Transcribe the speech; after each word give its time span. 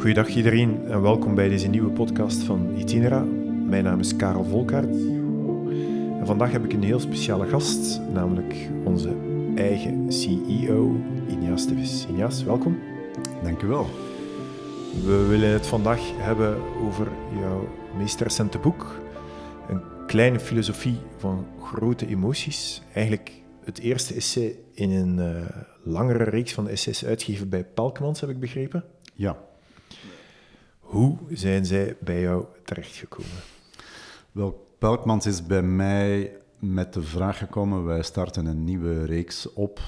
Goedendag 0.00 0.34
iedereen 0.34 0.86
en 0.86 1.02
welkom 1.02 1.34
bij 1.34 1.48
deze 1.48 1.68
nieuwe 1.68 1.90
podcast 1.90 2.42
van 2.42 2.76
Itinera. 2.76 3.20
Mijn 3.66 3.84
naam 3.84 4.00
is 4.00 4.16
Karel 4.16 4.44
Volkaert. 4.44 4.94
En 6.18 6.26
vandaag 6.26 6.52
heb 6.52 6.64
ik 6.64 6.72
een 6.72 6.82
heel 6.82 7.00
speciale 7.00 7.46
gast, 7.46 8.00
namelijk 8.12 8.54
onze 8.84 9.14
eigen 9.56 10.12
CEO, 10.12 10.96
Injas 11.28 11.66
Tevis. 11.66 12.06
Injas, 12.06 12.44
welkom. 12.44 12.78
Dank 13.42 13.62
u 13.62 13.66
wel. 13.66 13.86
We 15.04 15.26
willen 15.28 15.48
het 15.48 15.66
vandaag 15.66 16.00
hebben 16.16 16.56
over 16.86 17.08
jouw 17.40 17.68
meest 17.98 18.20
recente 18.20 18.58
boek, 18.58 19.00
Een 19.68 19.82
kleine 20.06 20.40
filosofie 20.40 20.96
van 21.16 21.46
grote 21.62 22.06
emoties. 22.06 22.82
Eigenlijk 22.94 23.42
het 23.64 23.78
eerste 23.78 24.14
essay 24.14 24.58
in 24.72 24.90
een 24.90 25.18
uh, 25.18 25.46
langere 25.84 26.24
reeks 26.24 26.52
van 26.52 26.68
essays 26.68 27.04
uitgegeven 27.04 27.48
bij 27.48 27.64
Pelkmans, 27.64 28.20
heb 28.20 28.30
ik 28.30 28.40
begrepen. 28.40 28.84
Ja. 29.14 29.48
Hoe 30.90 31.18
zijn 31.28 31.66
zij 31.66 31.96
bij 32.00 32.20
jou 32.20 32.44
terechtgekomen? 32.64 33.42
Wel, 34.32 34.74
Pelkmans 34.78 35.26
is 35.26 35.46
bij 35.46 35.62
mij 35.62 36.36
met 36.58 36.92
de 36.92 37.02
vraag 37.02 37.38
gekomen: 37.38 37.84
wij 37.84 38.02
starten 38.02 38.46
een 38.46 38.64
nieuwe 38.64 39.04
reeks 39.04 39.52
op 39.52 39.80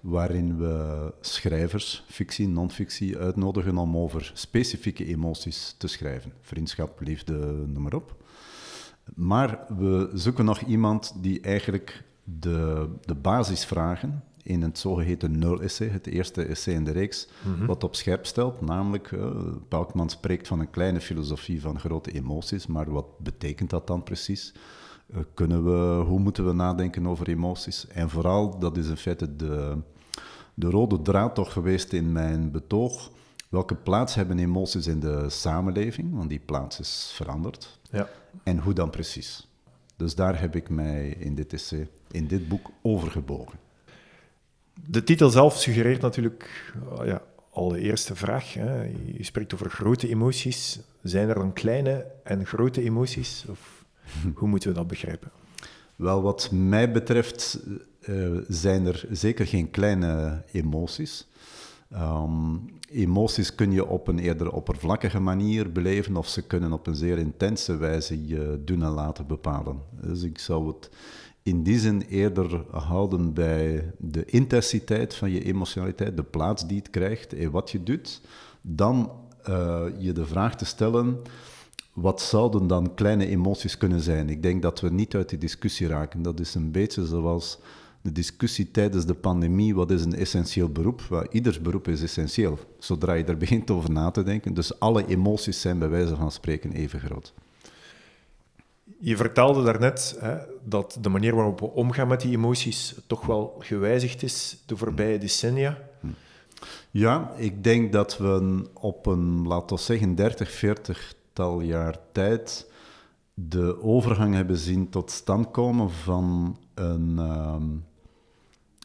waarin 0.00 0.58
we 0.58 1.12
schrijvers, 1.20 2.04
fictie, 2.08 2.48
non-fictie, 2.48 3.18
uitnodigen 3.18 3.76
om 3.76 3.96
over 3.96 4.30
specifieke 4.34 5.06
emoties 5.06 5.74
te 5.78 5.86
schrijven. 5.86 6.32
Vriendschap, 6.40 7.00
liefde, 7.00 7.34
noem 7.66 7.82
maar 7.82 7.94
op. 7.94 8.24
Maar 9.14 9.58
we 9.78 10.10
zoeken 10.14 10.44
nog 10.44 10.60
iemand 10.60 11.14
die 11.20 11.40
eigenlijk 11.40 12.02
de, 12.24 12.88
de 13.04 13.14
basisvragen 13.14 14.22
in 14.44 14.62
het 14.62 14.78
zogeheten 14.78 15.38
nul-essay, 15.38 15.88
het 15.88 16.06
eerste 16.06 16.44
essay 16.44 16.74
in 16.74 16.84
de 16.84 16.90
reeks, 16.90 17.28
mhm. 17.42 17.66
wat 17.66 17.84
op 17.84 17.94
scherp 17.94 18.26
stelt. 18.26 18.60
Namelijk, 18.60 19.10
uh, 19.10 20.06
spreekt 20.06 20.48
van 20.48 20.60
een 20.60 20.70
kleine 20.70 21.00
filosofie 21.00 21.60
van 21.60 21.80
grote 21.80 22.12
emoties, 22.12 22.66
maar 22.66 22.90
wat 22.90 23.18
betekent 23.18 23.70
dat 23.70 23.86
dan 23.86 24.02
precies? 24.02 24.54
Uh, 25.06 25.18
kunnen 25.34 25.64
we, 25.64 26.04
hoe 26.04 26.18
moeten 26.18 26.46
we 26.46 26.52
nadenken 26.52 27.06
over 27.06 27.28
emoties? 27.28 27.86
En 27.88 28.10
vooral, 28.10 28.58
dat 28.58 28.76
is 28.76 28.88
in 28.88 28.96
feite 28.96 29.36
de, 29.36 29.78
de 30.54 30.70
rode 30.70 31.02
draad 31.02 31.34
toch 31.34 31.52
geweest 31.52 31.92
in 31.92 32.12
mijn 32.12 32.50
betoog. 32.50 33.10
Welke 33.48 33.74
plaats 33.74 34.14
hebben 34.14 34.38
emoties 34.38 34.86
in 34.86 35.00
de 35.00 35.30
samenleving? 35.30 36.14
Want 36.14 36.28
die 36.28 36.40
plaats 36.44 36.80
is 36.80 37.12
veranderd. 37.14 37.78
Ja. 37.90 38.08
En 38.42 38.58
hoe 38.58 38.72
dan 38.72 38.90
precies? 38.90 39.48
Dus 39.96 40.14
daar 40.14 40.40
heb 40.40 40.56
ik 40.56 40.68
mij 40.68 41.08
in 41.08 41.34
dit 41.34 41.52
essay, 41.52 41.88
in 42.10 42.26
dit 42.26 42.48
boek, 42.48 42.70
overgebogen. 42.82 43.58
De 44.86 45.02
titel 45.04 45.30
zelf 45.30 45.56
suggereert 45.58 46.00
natuurlijk 46.00 46.72
oh 46.88 47.06
ja, 47.06 47.22
al 47.50 47.68
de 47.68 47.80
eerste 47.80 48.14
vraag. 48.14 48.54
Hè. 48.54 48.82
Je 49.16 49.24
spreekt 49.24 49.54
over 49.54 49.70
grote 49.70 50.08
emoties. 50.08 50.80
Zijn 51.02 51.28
er 51.28 51.34
dan 51.34 51.52
kleine 51.52 52.06
en 52.22 52.46
grote 52.46 52.82
emoties? 52.82 53.44
Of 53.48 53.84
hoe 54.38 54.48
moeten 54.48 54.68
we 54.68 54.74
dat 54.74 54.86
begrijpen? 54.86 55.30
Wel, 55.96 56.22
wat 56.22 56.50
mij 56.50 56.92
betreft 56.92 57.60
uh, 58.00 58.38
zijn 58.48 58.86
er 58.86 59.04
zeker 59.10 59.46
geen 59.46 59.70
kleine 59.70 60.42
emoties. 60.52 61.26
Um, 61.92 62.64
emoties 62.90 63.54
kun 63.54 63.72
je 63.72 63.86
op 63.86 64.08
een 64.08 64.18
eerder 64.18 64.52
oppervlakkige 64.52 65.20
manier 65.20 65.72
beleven 65.72 66.16
of 66.16 66.28
ze 66.28 66.42
kunnen 66.42 66.72
op 66.72 66.86
een 66.86 66.94
zeer 66.94 67.18
intense 67.18 67.76
wijze 67.76 68.26
je 68.26 68.62
doen 68.64 68.82
en 68.82 68.90
laten 68.90 69.26
bepalen. 69.26 69.78
Dus 70.00 70.22
ik 70.22 70.38
zou 70.38 70.66
het 70.66 70.90
in 71.44 71.62
die 71.62 71.78
zin 71.78 72.00
eerder 72.00 72.64
houden 72.70 73.32
bij 73.32 73.92
de 73.98 74.24
intensiteit 74.24 75.14
van 75.14 75.30
je 75.30 75.44
emotionaliteit, 75.44 76.16
de 76.16 76.22
plaats 76.22 76.66
die 76.66 76.78
het 76.78 76.90
krijgt 76.90 77.32
en 77.32 77.50
wat 77.50 77.70
je 77.70 77.82
doet, 77.82 78.20
dan 78.60 79.10
uh, 79.48 79.84
je 79.98 80.12
de 80.12 80.26
vraag 80.26 80.56
te 80.56 80.64
stellen, 80.64 81.22
wat 81.92 82.20
zouden 82.20 82.66
dan 82.66 82.94
kleine 82.94 83.26
emoties 83.26 83.78
kunnen 83.78 84.00
zijn? 84.00 84.28
Ik 84.28 84.42
denk 84.42 84.62
dat 84.62 84.80
we 84.80 84.90
niet 84.90 85.14
uit 85.14 85.28
die 85.28 85.38
discussie 85.38 85.86
raken. 85.86 86.22
Dat 86.22 86.40
is 86.40 86.54
een 86.54 86.70
beetje 86.70 87.06
zoals 87.06 87.58
de 88.02 88.12
discussie 88.12 88.70
tijdens 88.70 89.06
de 89.06 89.14
pandemie, 89.14 89.74
wat 89.74 89.90
is 89.90 90.04
een 90.04 90.14
essentieel 90.14 90.68
beroep? 90.68 91.00
Well, 91.08 91.26
ieders 91.30 91.60
beroep 91.60 91.88
is 91.88 92.02
essentieel, 92.02 92.58
zodra 92.78 93.12
je 93.12 93.24
er 93.24 93.36
begint 93.36 93.70
over 93.70 93.90
na 93.90 94.10
te 94.10 94.22
denken. 94.22 94.54
Dus 94.54 94.80
alle 94.80 95.06
emoties 95.06 95.60
zijn 95.60 95.78
bij 95.78 95.88
wijze 95.88 96.16
van 96.16 96.32
spreken 96.32 96.72
even 96.72 97.00
groot. 97.00 97.34
Je 99.04 99.16
vertelde 99.16 99.62
daarnet 99.62 100.16
hè, 100.20 100.36
dat 100.62 100.98
de 101.00 101.08
manier 101.08 101.34
waarop 101.34 101.60
we 101.60 101.70
omgaan 101.70 102.08
met 102.08 102.20
die 102.20 102.32
emoties 102.32 102.94
toch 103.06 103.26
wel 103.26 103.56
gewijzigd 103.58 104.22
is 104.22 104.62
de 104.66 104.76
voorbije 104.76 105.18
decennia. 105.18 105.78
Ja, 106.90 107.32
ik 107.36 107.64
denk 107.64 107.92
dat 107.92 108.18
we 108.18 108.64
op 108.72 109.06
een, 109.06 109.46
laten 109.46 109.76
we 109.76 109.82
zeggen, 109.82 110.14
30, 110.14 110.50
40 110.50 111.14
tal 111.32 111.60
jaar 111.60 111.98
tijd 112.12 112.70
de 113.34 113.82
overgang 113.82 114.34
hebben 114.34 114.56
zien 114.56 114.88
tot 114.88 115.10
stand 115.10 115.50
komen 115.50 115.90
van 115.90 116.58
een, 116.74 117.18
ehm, 117.18 117.64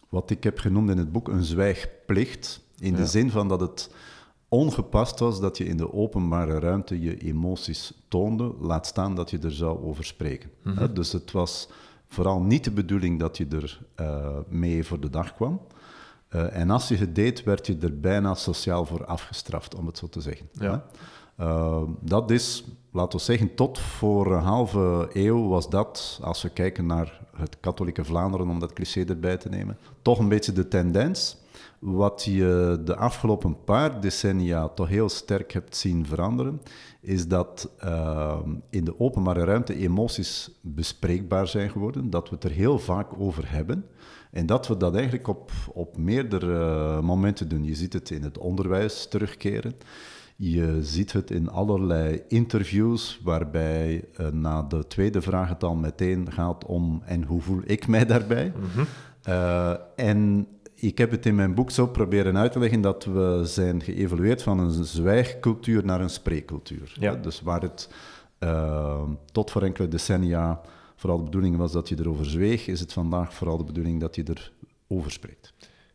wat 0.10 0.30
ik 0.30 0.44
heb 0.44 0.60
genoemd 0.60 0.90
in 0.90 0.98
het 0.98 1.12
boek, 1.12 1.28
een 1.28 1.44
zwijgplicht. 1.44 2.62
In 2.80 2.96
de 2.96 3.06
zin 3.06 3.32
van 3.32 3.48
dat 3.48 3.60
het 3.60 3.90
ongepast 4.50 5.20
was 5.20 5.40
dat 5.40 5.58
je 5.58 5.66
in 5.66 5.78
de 5.78 5.94
openbare 5.94 6.60
ruimte 6.60 7.02
je 7.02 7.18
emoties 7.18 7.94
toonde, 8.08 8.54
laat 8.60 8.86
staan 8.86 9.16
dat 9.16 9.30
je 9.30 9.40
er 9.40 9.52
zou 9.52 9.84
over 9.84 10.06
spreken. 10.06 10.50
Mhm. 10.64 10.94
Dus 10.94 11.12
het 11.12 11.32
was 11.32 11.70
vooral 12.06 12.42
niet 12.42 12.64
de 12.64 12.72
bedoeling 12.72 13.20
dat 13.20 13.38
je 13.38 13.48
er 13.48 13.80
uh, 14.00 14.38
mee 14.48 14.84
voor 14.84 15.00
de 15.00 15.10
dag 15.10 15.36
kwam. 15.36 15.62
Uh, 16.36 16.56
en 16.56 16.70
als 16.70 16.88
je 16.88 16.96
het 16.96 17.16
deed, 17.16 17.44
werd 17.44 17.68
je 17.68 17.78
er 17.82 18.00
bijna 18.00 18.34
sociaal 18.34 18.86
voor 18.86 19.06
afgestraft, 19.06 19.76
om 19.76 19.86
het 19.86 19.98
zo 19.98 20.10
te 20.10 20.22
zeggen. 20.22 20.50
Ja. 20.52 20.86
Uh, 21.40 21.82
dat 22.00 22.32
is, 22.32 22.64
laten 22.92 23.18
we 23.18 23.26
zeggen, 23.26 23.56
tot 23.56 23.80
voor 23.80 24.36
een 24.36 24.44
halve 24.44 25.10
eeuw 25.14 25.48
was 25.48 25.70
dat, 25.70 26.20
als 26.24 26.42
we 26.42 26.50
kijken 26.50 26.86
naar 26.86 27.20
het 27.36 27.58
katholieke 27.60 28.04
Vlaanderen, 28.04 28.50
om 28.50 28.60
dat 28.60 28.74
cliché 28.74 29.04
erbij 29.04 29.38
te 29.38 29.50
nemen, 29.50 29.78
toch 30.02 30.20
een 30.20 30.30
beetje 30.30 30.52
de 30.52 30.68
tendens. 30.68 31.38
Wat 31.80 32.24
je 32.24 32.82
de 32.86 32.96
afgelopen 32.96 33.64
paar 33.64 34.02
decennia 34.02 34.68
toch 34.68 34.88
heel 34.88 35.10
sterk 35.10 35.54
hebt 35.54 35.76
zien 35.76 36.06
veranderen, 36.06 36.62
is 37.02 37.28
dat 37.28 37.70
uh, 37.84 38.40
in 38.70 38.84
de 38.84 39.00
openbare 39.00 39.44
ruimte 39.44 39.76
emoties 39.76 40.52
bespreekbaar 40.62 41.48
zijn 41.48 41.70
geworden, 41.70 42.10
dat 42.10 42.30
we 42.30 42.36
het 42.36 42.44
er 42.44 42.52
heel 42.52 42.80
vaak 42.80 43.08
over 43.18 43.52
hebben. 43.52 43.86
En 44.32 44.46
dat 44.46 44.68
we 44.68 44.78
dat 44.78 44.96
eigenlijk 44.96 45.28
op, 45.28 45.52
op 45.74 45.98
meerdere 45.98 47.02
momenten 47.02 47.50
doen. 47.50 47.64
Je 47.64 47.76
ziet 47.76 47.94
het 47.94 48.10
in 48.10 48.24
het 48.24 48.38
onderwijs 48.38 49.08
terugkeren. 49.08 49.74
Je 50.36 50.78
ziet 50.82 51.12
het 51.12 51.32
in 51.32 51.50
allerlei 51.50 52.24
interviews, 52.28 53.20
waarbij 53.24 54.04
uh, 54.20 54.28
na 54.28 54.62
de 54.62 54.88
tweede 54.88 55.22
vraag 55.22 55.50
het 55.50 55.60
dan 55.60 55.80
meteen 55.80 56.32
gaat 56.32 56.66
om 56.66 57.02
en 57.06 57.24
hoe 57.24 57.42
voel 57.42 57.62
ik 57.66 57.88
mij 57.88 58.06
daarbij. 58.06 58.54
Mm 58.56 58.86
uh, 59.28 59.74
en 59.96 60.48
ik 60.80 60.98
heb 60.98 61.12
het 61.12 61.26
in 61.26 61.36
mijn 61.36 61.54
boek 61.54 61.72
zo 61.72 61.88
proberen 61.88 62.38
uit 62.38 62.52
te 62.52 62.60
leggen 62.60 62.82
dat 62.82 63.06
we 63.06 63.42
zijn 63.44 63.82
geëvolueerd 63.82 64.44
van 64.44 64.60
een 64.60 64.86
zwijgcultuur 64.86 65.86
naar 65.86 66.02
een 66.02 66.10
spreekcultuur. 66.10 66.96
Ja. 67.00 67.16
Dus 67.16 67.42
waar 67.42 67.62
het 67.62 67.90
uh, 68.40 69.02
tot 69.32 69.52
voor 69.52 69.64
enkele 69.64 69.88
decennia 69.88 70.62
vooral 70.96 71.18
de 71.18 71.24
bedoeling 71.24 71.58
was 71.58 71.72
dat 71.72 71.90
je 71.90 71.96
erover 72.00 72.26
zweeg, 72.26 72.68
is 72.68 72.80
het 72.80 72.94
vandaag 72.94 73.34
vooral 73.34 73.58
de 73.58 73.64
bedoeling 73.64 74.00
dat 74.00 74.16
je 74.16 74.24
erover 74.88 75.12
spreekt. 75.12 75.54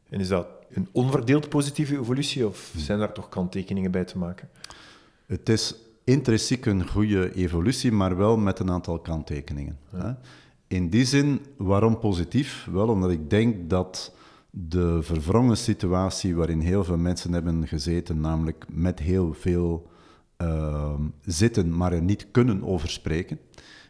En 0.08 0.20
is 0.20 0.28
dat 0.28 0.46
een 0.70 0.88
onverdeeld 0.92 1.48
positieve 1.48 1.98
evolutie 1.98 2.46
of 2.46 2.72
zijn 2.76 2.98
daar 2.98 3.12
toch 3.12 3.28
kanttekeningen 3.28 3.90
bij 3.90 4.04
te 4.04 4.18
maken? 4.18 4.48
Het 5.26 5.48
is 5.48 5.74
intrinsiek 6.04 6.66
een 6.66 6.88
goede 6.88 7.34
evolutie, 7.34 7.92
maar 7.92 8.16
wel 8.16 8.36
met 8.36 8.58
een 8.58 8.70
aantal 8.70 8.98
kanttekeningen. 8.98 9.78
Ja. 9.92 10.18
In 10.66 10.88
die 10.88 11.04
zin, 11.04 11.40
waarom 11.56 11.98
positief? 11.98 12.68
Wel 12.72 12.88
omdat 12.88 13.10
ik 13.10 13.30
denk 13.30 13.70
dat 13.70 14.12
de 14.56 15.02
verwrongen 15.02 15.56
situatie 15.56 16.36
waarin 16.36 16.60
heel 16.60 16.84
veel 16.84 16.96
mensen 16.96 17.32
hebben 17.32 17.68
gezeten, 17.68 18.20
namelijk 18.20 18.64
met 18.68 18.98
heel 18.98 19.34
veel 19.34 19.90
uh, 20.42 20.94
zitten, 21.24 21.76
maar 21.76 21.92
er 21.92 22.02
niet 22.02 22.26
kunnen 22.30 22.64
over 22.64 22.88
spreken. 22.90 23.38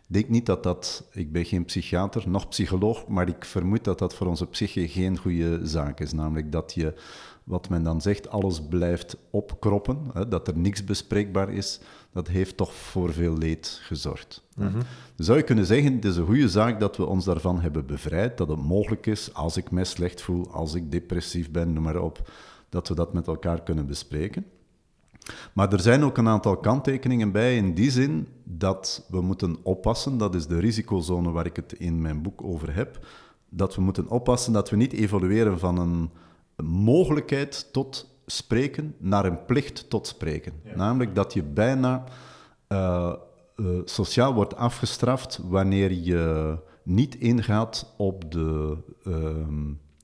Ik 0.08 0.20
denk 0.20 0.28
niet 0.28 0.46
dat 0.46 0.62
dat, 0.62 1.08
ik 1.12 1.32
ben 1.32 1.44
geen 1.44 1.64
psychiater, 1.64 2.28
nog 2.28 2.48
psycholoog, 2.48 3.06
maar 3.06 3.28
ik 3.28 3.44
vermoed 3.44 3.84
dat 3.84 3.98
dat 3.98 4.14
voor 4.14 4.26
onze 4.26 4.46
psyche 4.46 4.88
geen 4.88 5.18
goede 5.18 5.60
zaak 5.62 6.00
is. 6.00 6.12
Namelijk 6.12 6.52
dat 6.52 6.74
je, 6.74 6.94
wat 7.44 7.68
men 7.68 7.82
dan 7.82 8.00
zegt, 8.00 8.28
alles 8.28 8.62
blijft 8.68 9.16
opkroppen, 9.30 9.98
hè, 10.12 10.28
dat 10.28 10.48
er 10.48 10.58
niks 10.58 10.84
bespreekbaar 10.84 11.52
is, 11.52 11.80
dat 12.12 12.28
heeft 12.28 12.56
toch 12.56 12.74
voor 12.74 13.12
veel 13.12 13.38
leed 13.38 13.78
gezorgd. 13.82 14.42
Mm 14.56 14.68
-hmm. 14.68 14.82
zou 15.16 15.38
je 15.38 15.44
kunnen 15.44 15.66
zeggen, 15.66 15.94
het 15.94 16.04
is 16.04 16.16
een 16.16 16.26
goede 16.26 16.48
zaak 16.48 16.80
dat 16.80 16.96
we 16.96 17.06
ons 17.06 17.24
daarvan 17.24 17.60
hebben 17.60 17.86
bevrijd, 17.86 18.38
dat 18.38 18.48
het 18.48 18.62
mogelijk 18.62 19.06
is, 19.06 19.34
als 19.34 19.56
ik 19.56 19.70
mij 19.70 19.84
slecht 19.84 20.22
voel, 20.22 20.50
als 20.50 20.74
ik 20.74 20.90
depressief 20.90 21.50
ben, 21.50 21.72
noem 21.72 21.82
maar 21.82 22.00
op, 22.00 22.30
dat 22.68 22.88
we 22.88 22.94
dat 22.94 23.12
met 23.12 23.26
elkaar 23.26 23.62
kunnen 23.62 23.86
bespreken. 23.86 24.46
Maar 25.52 25.72
er 25.72 25.80
zijn 25.80 26.04
ook 26.04 26.18
een 26.18 26.28
aantal 26.28 26.56
kanttekeningen 26.56 27.32
bij 27.32 27.56
in 27.56 27.74
die 27.74 27.90
zin 27.90 28.28
dat 28.44 29.06
we 29.08 29.20
moeten 29.20 29.56
oppassen, 29.62 30.18
dat 30.18 30.34
is 30.34 30.46
de 30.46 30.58
risicozone 30.58 31.30
waar 31.30 31.46
ik 31.46 31.56
het 31.56 31.72
in 31.72 32.02
mijn 32.02 32.22
boek 32.22 32.42
over 32.42 32.74
heb, 32.74 33.06
dat 33.48 33.74
we 33.74 33.80
moeten 33.80 34.08
oppassen 34.08 34.52
dat 34.52 34.70
we 34.70 34.76
niet 34.76 34.92
evolueren 34.92 35.58
van 35.58 35.78
een 35.78 36.10
mogelijkheid 36.56 37.72
tot 37.72 38.12
spreken 38.26 38.94
naar 38.98 39.24
een 39.24 39.44
plicht 39.44 39.90
tot 39.90 40.06
spreken. 40.06 40.52
Namelijk 40.74 41.14
dat 41.14 41.32
je 41.32 41.42
bijna 41.42 42.04
uh, 42.68 43.12
uh, 43.56 43.80
sociaal 43.84 44.34
wordt 44.34 44.56
afgestraft 44.56 45.40
wanneer 45.48 45.92
je 45.92 46.56
niet 46.82 47.14
ingaat 47.14 47.94
op, 47.96 48.32
de, 48.32 48.76
uh, 49.04 49.36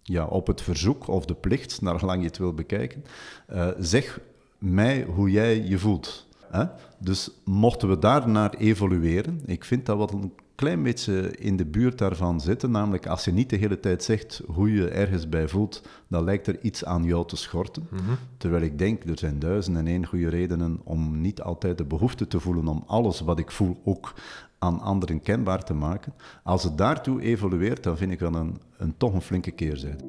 ja, 0.02 0.24
op 0.24 0.46
het 0.46 0.62
verzoek 0.62 1.08
of 1.08 1.24
de 1.24 1.34
plicht, 1.34 1.82
naar 1.82 1.98
gelang 1.98 2.20
je 2.20 2.26
het 2.26 2.38
wil 2.38 2.54
bekijken. 2.54 3.04
Uh, 3.52 3.68
zeg 3.78 4.20
mij 4.58 5.02
hoe 5.02 5.30
jij 5.30 5.62
je 5.62 5.78
voelt. 5.78 6.26
Hè? 6.50 6.64
Dus 6.98 7.30
mochten 7.44 7.88
we 7.88 7.98
daarnaar 7.98 8.54
evolueren, 8.54 9.42
ik 9.46 9.64
vind 9.64 9.86
dat 9.86 9.98
wat 9.98 10.12
een 10.12 10.32
klein 10.60 10.82
beetje 10.82 11.36
in 11.36 11.56
de 11.56 11.64
buurt 11.64 11.98
daarvan 11.98 12.40
zitten. 12.40 12.70
Namelijk, 12.70 13.06
als 13.06 13.24
je 13.24 13.32
niet 13.32 13.50
de 13.50 13.56
hele 13.56 13.80
tijd 13.80 14.04
zegt 14.04 14.42
hoe 14.46 14.72
je 14.72 14.88
ergens 14.88 15.28
bij 15.28 15.48
voelt, 15.48 15.82
dan 16.08 16.24
lijkt 16.24 16.46
er 16.46 16.60
iets 16.60 16.84
aan 16.84 17.04
jou 17.04 17.26
te 17.26 17.36
schorten. 17.36 17.86
Mhm. 17.90 18.02
Terwijl 18.36 18.62
ik 18.62 18.78
denk, 18.78 19.04
er 19.04 19.18
zijn 19.18 19.38
duizend 19.38 19.76
en 19.76 19.86
één 19.86 20.06
goede 20.06 20.28
redenen 20.28 20.80
om 20.84 21.20
niet 21.20 21.42
altijd 21.42 21.78
de 21.78 21.84
behoefte 21.84 22.26
te 22.26 22.40
voelen 22.40 22.68
om 22.68 22.84
alles 22.86 23.20
wat 23.20 23.38
ik 23.38 23.50
voel 23.50 23.80
ook 23.84 24.14
aan 24.58 24.80
anderen 24.80 25.22
kenbaar 25.22 25.64
te 25.64 25.74
maken. 25.74 26.12
Als 26.42 26.62
het 26.62 26.78
daartoe 26.78 27.20
evolueert, 27.20 27.82
dan 27.82 27.96
vind 27.96 28.12
ik 28.12 28.20
wel 28.20 28.34
een, 28.34 28.60
een 28.76 28.94
toch 28.96 29.14
een 29.14 29.22
flinke 29.22 29.50
keerzijde. 29.50 30.04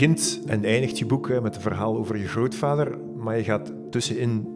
Begint 0.00 0.40
en 0.46 0.64
eindigt 0.64 0.98
je 0.98 1.06
boek 1.06 1.40
met 1.40 1.54
een 1.54 1.60
verhaal 1.60 1.96
over 1.96 2.16
je 2.16 2.28
grootvader, 2.28 2.98
maar 2.98 3.36
je 3.36 3.44
gaat 3.44 3.72
tussenin 3.90 4.48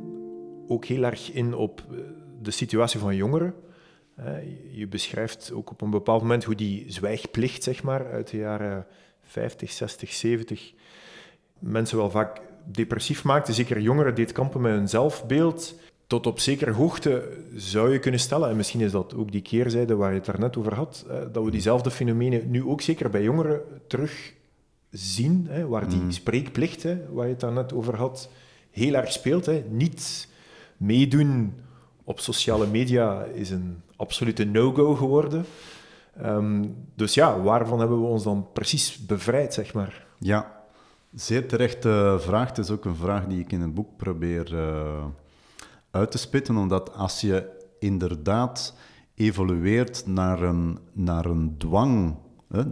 ook 0.69 0.85
heel 0.85 1.03
erg 1.03 1.33
in 1.33 1.55
op 1.55 1.85
eh, 1.91 1.99
de 2.43 2.51
situatie 2.51 3.01
van 3.01 3.17
jongeren. 3.17 3.55
Je 4.71 4.89
beschrijft 4.89 5.53
ook 5.53 5.71
op 5.71 5.81
een 5.81 5.91
bepaald 5.91 6.21
moment 6.21 6.45
hoe 6.45 6.55
die 6.55 6.85
zwijgplicht, 6.87 7.63
zeg 7.63 7.83
maar, 7.83 8.11
uit 8.11 8.31
de 8.31 8.37
jaren 8.37 8.87
50, 9.23 9.71
60, 9.71 10.13
70, 10.13 10.73
mensen 11.59 11.97
wel 11.97 12.11
vaak 12.11 12.41
depressief 12.65 13.25
maakte. 13.25 13.53
Zeker 13.53 13.81
jongeren 13.81 14.15
deed 14.15 14.33
kampen 14.33 14.61
met 14.61 14.73
hun 14.73 14.89
zelfbeeld. 14.89 15.81
Tot 16.07 16.27
op 16.27 16.41
zekere 16.41 16.73
hoogte 16.73 17.29
zou 17.55 17.93
je 17.93 17.99
kunnen 17.99 18.21
stellen, 18.21 18.49
en 18.49 18.57
misschien 18.57 18.81
is 18.81 18.91
dat 18.91 19.15
ook 19.15 19.33
die 19.33 19.43
keerzijde 19.43 19.95
waar 19.95 20.11
je 20.11 20.17
het 20.17 20.27
daarnet 20.27 20.57
over 20.57 20.75
had, 20.75 21.07
dat 21.33 21.45
we 21.45 21.51
diezelfde 21.51 21.91
fenomenen 21.91 22.51
nu 22.51 22.65
ook 22.65 22.81
zeker 22.81 23.11
bij 23.11 23.23
jongeren 23.23 23.61
terug 23.87 24.35
zien, 24.97 25.47
hè, 25.49 25.67
waar 25.67 25.89
die 25.89 26.01
mm. 26.01 26.11
spreekplicht, 26.11 26.83
hè, 26.83 27.13
waar 27.13 27.25
je 27.25 27.31
het 27.31 27.41
daarnet 27.41 27.73
over 27.73 27.97
had, 27.97 28.29
heel 28.71 28.95
erg 28.95 29.13
speelt. 29.13 29.47
Hè. 29.47 29.65
Niet 29.69 30.29
meedoen 30.77 31.55
op 32.05 32.21
sociale 32.21 32.67
media 32.67 33.23
is 33.23 33.51
een 33.51 33.83
absolute 33.97 34.45
no-go 34.45 34.95
geworden. 34.95 35.45
Ehm, 36.17 36.65
dus 36.95 37.15
ja, 37.15 37.41
waarvan 37.41 37.79
hebben 37.79 38.01
we 38.01 38.07
ons 38.07 38.23
dan 38.23 38.47
precies 38.53 39.07
bevrijd, 39.07 39.55
zeg 39.55 39.75
maar? 39.75 40.07
Ja, 40.19 40.63
zeer 41.15 41.49
terechte 41.49 42.17
vraag. 42.21 42.49
Het 42.49 42.59
is 42.59 42.71
ook 42.71 42.85
een 42.85 42.97
vraag 42.97 43.27
die 43.27 43.41
ik 43.41 43.53
in 43.53 43.61
het 43.61 43.75
boek 43.75 43.97
probeer 43.97 44.53
uh, 44.53 45.05
uit 45.91 46.11
te 46.11 46.19
spitten, 46.19 46.57
omdat 46.57 46.95
als 46.95 47.21
je 47.21 47.49
inderdaad 47.79 48.75
evolueert 49.15 50.07
naar 50.07 50.43
een, 50.43 50.79
naar 50.93 51.25
een 51.25 51.55
dwang 51.59 52.17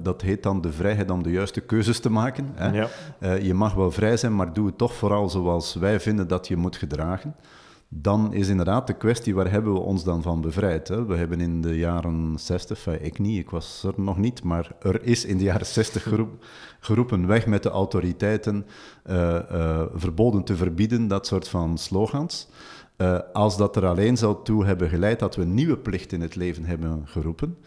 dat 0.02 0.22
heet 0.22 0.42
dan 0.42 0.60
de 0.60 0.72
vrijheid 0.72 1.10
om 1.10 1.22
de 1.22 1.30
juiste 1.30 1.60
keuzes 1.60 2.00
te 2.00 2.10
maken. 2.10 2.50
Hè? 2.54 2.70
Ja. 2.70 2.88
Uh, 3.20 3.42
je 3.42 3.54
mag 3.54 3.74
wel 3.74 3.90
vrij 3.90 4.16
zijn, 4.16 4.36
maar 4.36 4.52
doe 4.52 4.66
het 4.66 4.78
toch 4.78 4.94
vooral 4.94 5.28
zoals 5.28 5.74
wij 5.74 6.00
vinden 6.00 6.28
dat 6.28 6.48
je 6.48 6.56
moet 6.56 6.76
gedragen. 6.76 7.34
Dan 7.94 8.32
is 8.32 8.48
inderdaad 8.48 8.86
de 8.86 8.92
kwestie, 8.92 9.34
waar 9.34 9.50
hebben 9.50 9.72
we 9.72 9.78
ons 9.78 10.04
dan 10.04 10.22
van 10.22 10.40
bevrijd? 10.40 10.88
Hè? 10.88 11.04
We 11.04 11.16
hebben 11.16 11.40
in 11.40 11.60
de 11.60 11.78
jaren 11.78 12.34
60, 12.36 12.86
ik 13.00 13.18
niet, 13.18 13.38
ik 13.38 13.50
was 13.50 13.82
er 13.84 13.94
nog 13.96 14.18
niet, 14.18 14.42
maar 14.42 14.72
er 14.80 15.02
is 15.02 15.24
in 15.24 15.38
de 15.38 15.44
jaren 15.44 15.66
60 15.66 16.02
geroep, 16.02 16.44
geroepen 16.80 17.26
weg 17.26 17.46
met 17.46 17.62
de 17.62 17.70
autoriteiten, 17.70 18.66
uh, 19.10 19.38
uh, 19.52 19.82
verboden 19.94 20.44
te 20.44 20.56
verbieden, 20.56 21.08
dat 21.08 21.26
soort 21.26 21.48
van 21.48 21.78
slogans. 21.78 22.48
Als 23.32 23.56
dat 23.56 23.76
er 23.76 23.86
alleen 23.86 24.16
zou 24.16 24.36
toe 24.44 24.64
hebben 24.64 24.88
geleid 24.88 25.18
dat 25.18 25.36
we 25.36 25.42
een 25.42 25.54
nieuwe 25.54 25.78
plicht 25.78 26.12
in 26.12 26.20
het 26.20 26.34
leven 26.34 26.64
hebben 26.64 27.02
geroepen, 27.04 27.58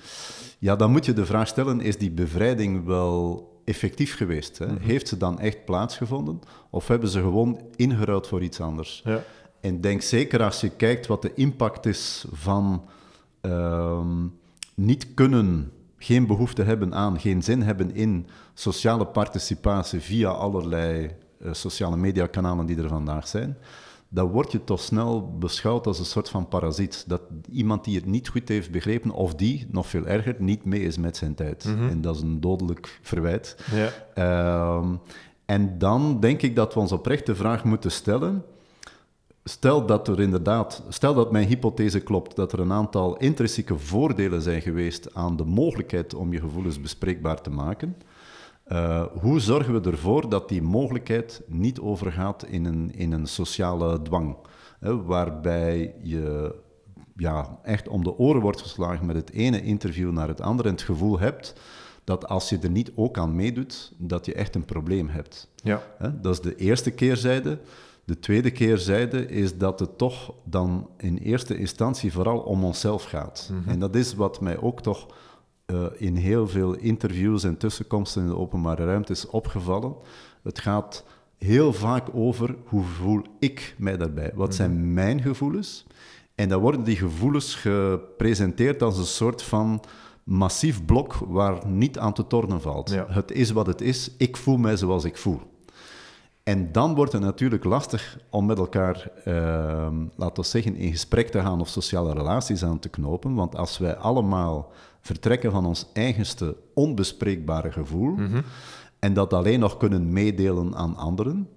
ja, 0.59 0.75
dan 0.75 0.91
moet 0.91 1.05
je 1.05 1.13
de 1.13 1.25
vraag 1.25 1.47
stellen, 1.47 1.81
is 1.81 1.97
die 1.97 2.11
bevrijding 2.11 2.85
wel 2.85 3.49
effectief 3.65 4.15
geweest? 4.15 4.57
Hè? 4.57 4.65
Mhm. 4.65 4.83
Heeft 4.83 5.07
ze 5.07 5.17
dan 5.17 5.39
echt 5.39 5.65
plaatsgevonden? 5.65 6.39
Of 6.69 6.87
hebben 6.87 7.09
ze 7.09 7.19
gewoon 7.19 7.59
ingeruild 7.75 8.27
voor 8.27 8.43
iets 8.43 8.61
anders? 8.61 9.01
Ja. 9.05 9.23
En 9.61 9.81
denk 9.81 10.01
zeker 10.01 10.43
als 10.43 10.61
je 10.61 10.69
kijkt 10.69 11.07
wat 11.07 11.21
de 11.21 11.31
impact 11.33 11.85
is 11.85 12.25
van 12.31 12.85
ehm, 13.41 14.27
niet 14.75 15.13
kunnen, 15.13 15.71
geen 15.97 16.27
behoefte 16.27 16.63
hebben 16.63 16.93
aan, 16.93 17.19
geen 17.19 17.43
zin 17.43 17.61
hebben 17.61 17.95
in 17.95 18.27
sociale 18.53 19.05
participatie 19.05 19.99
via 19.99 20.29
allerlei 20.29 21.11
uh, 21.41 21.53
sociale 21.53 21.97
mediakanalen 21.97 22.65
die 22.65 22.77
er 22.77 22.87
vandaag 22.87 23.27
zijn 23.27 23.57
dan 24.15 24.29
word 24.29 24.51
je 24.51 24.63
toch 24.63 24.79
snel 24.79 25.37
beschouwd 25.37 25.87
als 25.87 25.99
een 25.99 26.05
soort 26.05 26.29
van 26.29 26.47
parasiet. 26.47 27.03
Dat 27.07 27.21
iemand 27.51 27.83
die 27.83 27.95
het 27.95 28.05
niet 28.05 28.27
goed 28.27 28.49
heeft 28.49 28.71
begrepen, 28.71 29.11
of 29.11 29.35
die, 29.35 29.67
nog 29.71 29.87
veel 29.87 30.05
erger, 30.05 30.35
niet 30.39 30.65
mee 30.65 30.81
is 30.81 30.97
met 30.97 31.17
zijn 31.17 31.35
tijd. 31.35 31.65
Mhm. 31.65 31.89
En 31.89 32.01
dat 32.01 32.15
is 32.15 32.21
een 32.21 32.41
dodelijk 32.41 32.99
verwijt. 33.01 33.57
Ja. 33.71 33.89
Ehm, 34.13 34.95
en 35.45 35.77
dan 35.77 36.19
denk 36.19 36.41
ik 36.41 36.55
dat 36.55 36.73
we 36.73 36.79
ons 36.79 36.91
oprecht 36.91 37.25
de 37.25 37.35
vraag 37.35 37.63
moeten 37.63 37.91
stellen. 37.91 38.43
Stel 39.43 39.85
dat 39.85 40.07
er 40.07 40.19
inderdaad, 40.19 40.83
stel 40.89 41.13
dat 41.13 41.31
mijn 41.31 41.47
hypothese 41.47 41.99
klopt, 41.99 42.35
dat 42.35 42.51
er 42.51 42.59
een 42.59 42.71
aantal 42.71 43.17
intrinsieke 43.17 43.77
voordelen 43.77 44.41
zijn 44.41 44.61
geweest 44.61 45.13
aan 45.13 45.35
de 45.35 45.45
mogelijkheid 45.45 46.13
om 46.13 46.33
je 46.33 46.39
gevoelens 46.39 46.81
bespreekbaar 46.81 47.41
te 47.41 47.49
maken. 47.49 47.95
Uh, 48.67 49.05
hoe 49.21 49.39
zorgen 49.39 49.81
we 49.81 49.89
ervoor 49.89 50.29
dat 50.29 50.49
die 50.49 50.61
mogelijkheid 50.61 51.41
niet 51.47 51.79
overgaat 51.79 52.45
in 52.45 52.65
een, 52.65 52.91
in 52.95 53.11
een 53.11 53.27
sociale 53.27 54.01
dwang? 54.01 54.37
Hè, 54.79 55.03
waarbij 55.03 55.95
je 56.03 56.55
ja, 57.15 57.59
echt 57.63 57.87
om 57.87 58.03
de 58.03 58.17
oren 58.17 58.41
wordt 58.41 58.61
geslagen 58.61 59.05
met 59.05 59.15
het 59.15 59.31
ene 59.31 59.61
interview 59.61 60.11
naar 60.11 60.27
het 60.27 60.41
andere 60.41 60.69
en 60.69 60.75
het 60.75 60.83
gevoel 60.83 61.19
hebt 61.19 61.53
dat 62.03 62.27
als 62.27 62.49
je 62.49 62.57
er 62.57 62.69
niet 62.69 62.91
ook 62.95 63.17
aan 63.17 63.35
meedoet, 63.35 63.93
dat 63.97 64.25
je 64.25 64.33
echt 64.33 64.55
een 64.55 64.65
probleem 64.65 65.07
hebt. 65.07 65.49
Ja. 65.55 65.81
Hè, 65.97 66.19
dat 66.21 66.33
is 66.33 66.41
de 66.41 66.55
eerste 66.55 66.91
keerzijde. 66.91 67.59
De 68.03 68.19
tweede 68.19 68.51
keerzijde 68.51 69.27
is 69.27 69.57
dat 69.57 69.79
het 69.79 69.97
toch 69.97 70.33
dan 70.43 70.89
in 70.97 71.17
eerste 71.17 71.57
instantie 71.57 72.11
vooral 72.11 72.39
om 72.39 72.63
onszelf 72.63 73.03
gaat. 73.03 73.49
Mhm. 73.51 73.69
En 73.69 73.79
dat 73.79 73.95
is 73.95 74.13
wat 74.13 74.41
mij 74.41 74.57
ook 74.61 74.81
toch 74.81 75.07
uh, 75.71 75.85
in 75.97 76.15
heel 76.15 76.47
veel 76.47 76.73
interviews 76.75 77.43
en 77.43 77.57
tussenkomsten 77.57 78.21
in 78.21 78.27
de 78.27 78.37
openbare 78.37 78.85
ruimte 78.85 79.11
is 79.11 79.27
opgevallen. 79.27 79.95
Het 80.43 80.59
gaat 80.59 81.05
heel 81.37 81.73
vaak 81.73 82.07
over 82.13 82.55
hoe 82.65 82.83
voel 82.83 83.21
ik 83.39 83.75
mij 83.77 83.97
daarbij? 83.97 84.31
Wat 84.35 84.55
zijn 84.55 84.71
mhm. 84.71 84.93
mijn 84.93 85.21
gevoelens? 85.21 85.85
En 86.35 86.49
dan 86.49 86.61
worden 86.61 86.83
die 86.83 86.95
gevoelens 86.95 87.55
gepresenteerd 87.55 88.81
als 88.81 88.97
een 88.97 89.05
soort 89.05 89.41
van 89.41 89.83
massief 90.23 90.85
blok 90.85 91.13
waar 91.13 91.67
niet 91.67 91.99
aan 91.99 92.13
te 92.13 92.27
tornen 92.27 92.61
valt. 92.61 92.95
Het 93.07 93.31
is 93.31 93.51
wat 93.51 93.67
het 93.67 93.81
is, 93.81 94.11
ik 94.17 94.37
voel 94.37 94.57
mij 94.57 94.77
zoals 94.77 95.03
ik 95.03 95.17
voel. 95.17 95.41
En 96.45 96.71
dan 96.71 96.95
wordt 96.95 97.11
het 97.11 97.21
natuurlijk 97.21 97.63
lastig 97.63 98.17
om 98.29 98.45
met 98.45 98.57
elkaar, 98.57 99.11
uh, 99.27 99.33
laten 100.15 100.43
we 100.43 100.49
zeggen, 100.49 100.75
in 100.75 100.91
gesprek 100.91 101.29
te 101.29 101.39
gaan 101.39 101.59
of 101.59 101.67
sociale 101.67 102.13
relaties 102.13 102.63
aan 102.63 102.79
te 102.79 102.89
knopen. 102.89 103.33
Want 103.33 103.55
als 103.55 103.77
wij 103.77 103.95
allemaal 103.95 104.71
vertrekken 105.01 105.51
van 105.51 105.65
ons 105.65 105.85
eigenste 105.93 106.55
onbespreekbare 106.73 107.71
gevoel 107.71 108.11
mhm. 108.11 108.41
en 108.99 109.13
dat 109.13 109.33
alleen 109.33 109.59
nog 109.59 109.77
kunnen 109.77 110.13
meedelen 110.13 110.75
aan 110.75 110.95
anderen, 110.95 111.49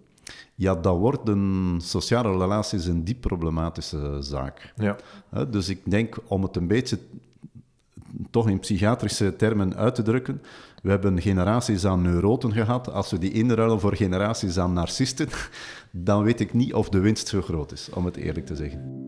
ja, 0.54 0.74
dan 0.74 0.98
worden 0.98 1.74
sociale 1.82 2.38
relaties 2.38 2.86
een 2.86 3.04
diep 3.04 3.20
problematische 3.20 4.16
zaak. 4.20 4.72
Ja. 4.76 4.96
dus 5.50 5.68
ik 5.68 5.80
denk, 5.90 6.16
om 6.26 6.42
het 6.42 6.56
een 6.56 6.68
beetje 6.68 6.98
toch 8.30 8.48
in 8.48 8.58
psychiatrische 8.58 9.36
termen 9.36 9.76
uit 9.76 9.94
te 9.94 10.02
drukken, 10.02 10.42
we 10.82 10.90
hebben 10.90 11.20
generaties 11.20 11.84
aan 11.84 12.02
neuroten 12.02 12.52
gehad. 12.52 12.92
Als 12.92 13.10
we 13.10 13.18
die 13.18 13.32
inruilen 13.32 13.80
voor 13.80 13.96
generaties 13.96 14.58
aan 14.58 14.72
narcisten, 14.72 15.28
dan 15.90 16.22
weet 16.22 16.40
ik 16.40 16.52
niet 16.52 16.74
of 16.74 16.88
de 16.88 16.98
winst 16.98 17.28
zo 17.28 17.42
groot 17.42 17.72
is, 17.72 17.88
om 17.94 18.04
het 18.04 18.16
eerlijk 18.16 18.46
te 18.46 18.56
zeggen. 18.56 19.06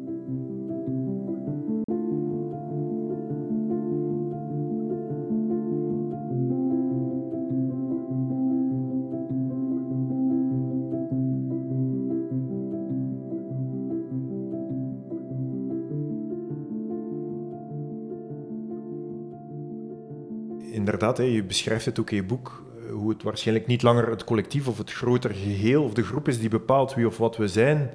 Inderdaad, 21.00 21.32
je 21.32 21.44
beschrijft 21.44 21.84
het 21.84 22.00
ook 22.00 22.10
in 22.10 22.16
je 22.16 22.22
boek, 22.22 22.62
eh, 22.76 22.92
hoe 22.92 23.10
het 23.10 23.22
waarschijnlijk 23.22 23.66
niet 23.66 23.82
langer 23.82 24.10
het 24.10 24.24
collectief 24.24 24.68
of 24.68 24.78
het 24.78 24.92
groter 24.92 25.34
geheel 25.34 25.84
of 25.84 25.94
de 25.94 26.02
groep 26.02 26.28
is 26.28 26.38
die 26.38 26.48
bepaalt 26.48 26.94
wie 26.94 27.06
of 27.06 27.16
wat 27.16 27.36
we 27.36 27.48
zijn. 27.48 27.90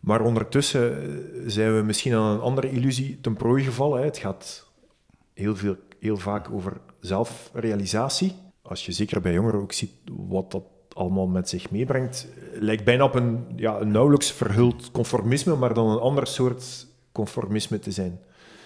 Maar 0.00 0.20
ondertussen 0.20 1.02
eh, 1.02 1.08
zijn 1.46 1.76
we 1.76 1.82
misschien 1.82 2.14
aan 2.14 2.34
een 2.34 2.40
andere 2.40 2.70
illusie 2.70 3.18
ten 3.20 3.34
prooi 3.34 3.64
gevallen. 3.64 3.98
Hè. 3.98 4.04
Het 4.04 4.18
gaat 4.18 4.66
heel, 5.34 5.56
veel, 5.56 5.76
heel 6.00 6.16
vaak 6.16 6.50
over 6.50 6.80
zelfrealisatie. 7.00 8.32
Als 8.62 8.86
je 8.86 8.92
zeker 8.92 9.20
bij 9.20 9.32
jongeren 9.32 9.60
ook 9.60 9.72
ziet 9.72 9.92
wat 10.28 10.50
dat 10.50 10.64
allemaal 10.92 11.26
met 11.26 11.48
zich 11.48 11.70
meebrengt, 11.70 12.28
lijkt 12.52 12.84
bijna 12.84 13.04
op 13.04 13.14
een, 13.14 13.46
ja, 13.56 13.80
een 13.80 13.90
nauwelijks 13.90 14.32
verhuld 14.32 14.90
conformisme, 14.90 15.56
maar 15.56 15.74
dan 15.74 15.88
een 15.88 15.98
ander 15.98 16.26
soort 16.26 16.86
conformisme 17.12 17.78
te 17.78 17.90
zijn. 17.90 18.20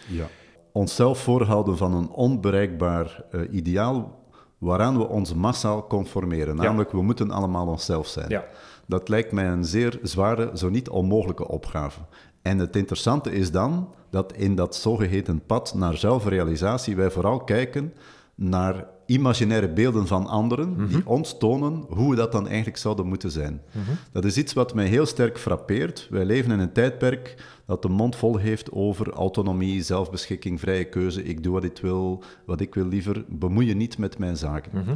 Ja. 0.09 0.29
Onszelf 0.73 1.19
voorhouden 1.19 1.77
van 1.77 1.95
een 1.95 2.11
onbereikbaar 2.11 3.25
uh, 3.31 3.41
ideaal 3.51 4.21
waaraan 4.59 4.99
we 4.99 5.09
ons 5.09 5.35
massaal 5.35 5.87
conformeren. 5.87 6.57
Namelijk, 6.57 6.93
we 6.93 7.03
moeten 7.03 7.31
allemaal 7.31 7.67
onszelf 7.67 8.07
zijn. 8.07 8.29
Ja. 8.29 8.45
Dat 8.87 9.09
lijkt 9.09 9.33
mij 9.33 9.47
een 9.49 9.65
zeer 9.65 9.99
zware, 10.03 10.51
zo 10.55 10.69
niet 10.69 10.89
onmogelijke 10.89 11.49
opgave. 11.49 12.01
En 12.43 12.59
het 12.59 12.77
interessante 12.77 13.33
is 13.33 13.51
dan 13.51 13.89
dat 14.11 14.33
in 14.33 14.55
dat 14.55 14.75
zogeheten 14.75 15.43
pad 15.47 15.75
naar 15.75 15.97
zelfrealisatie 15.97 16.97
wij 16.97 17.11
vooral 17.11 17.45
kijken 17.45 17.93
naar 18.35 18.87
imaginaire 19.13 19.69
beelden 19.69 20.07
van 20.07 20.27
anderen 20.27 20.87
die 20.89 20.97
mhm. 20.97 21.09
ons 21.09 21.39
tonen 21.39 21.85
hoe 21.89 22.11
we 22.11 22.17
dat 22.17 22.33
dan 22.33 22.47
eigenlijk 22.47 22.77
zouden 22.77 23.07
moeten 23.07 23.31
zijn. 23.31 23.63
Mhm. 23.73 23.91
Dat 24.13 24.25
is 24.25 24.37
iets 24.37 24.53
wat 24.53 24.75
mij 24.75 24.87
heel 24.87 25.07
sterk 25.07 25.39
frappeert. 25.39 26.07
Wij 26.11 26.25
leven 26.25 26.51
in 26.51 26.59
een 26.59 26.73
tijdperk 26.73 27.35
dat 27.67 27.83
de 27.83 27.89
mond 27.89 28.17
vol 28.17 28.37
heeft 28.37 28.73
over 28.73 29.11
autonomie, 29.11 29.83
zelfbeschikking, 29.83 30.61
vrije 30.61 30.85
keuze. 30.85 31.23
Ik 31.23 31.43
doe 31.43 31.53
wat 31.53 31.65
ik 31.65 31.79
wil, 31.83 32.23
wat 32.47 32.61
ik 32.61 32.75
wil 32.75 32.87
liever. 32.87 33.25
Bemoei 33.29 33.67
je 33.67 33.75
niet 33.75 33.99
met 33.99 34.19
mijn 34.19 34.37
zaken. 34.37 34.71
Mhm. 34.75 34.95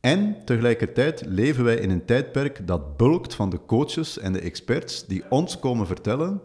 En 0.00 0.36
tegelijkertijd 0.44 1.22
leven 1.26 1.64
wij 1.64 1.76
in 1.76 1.90
een 1.90 2.04
tijdperk 2.04 2.66
dat 2.66 2.96
bulkt 2.96 3.34
van 3.34 3.50
de 3.50 3.58
coaches 3.66 4.18
en 4.18 4.32
de 4.32 4.40
experts 4.40 5.06
die 5.06 5.22
ons 5.28 5.58
komen 5.58 5.86
vertellen 5.86 6.40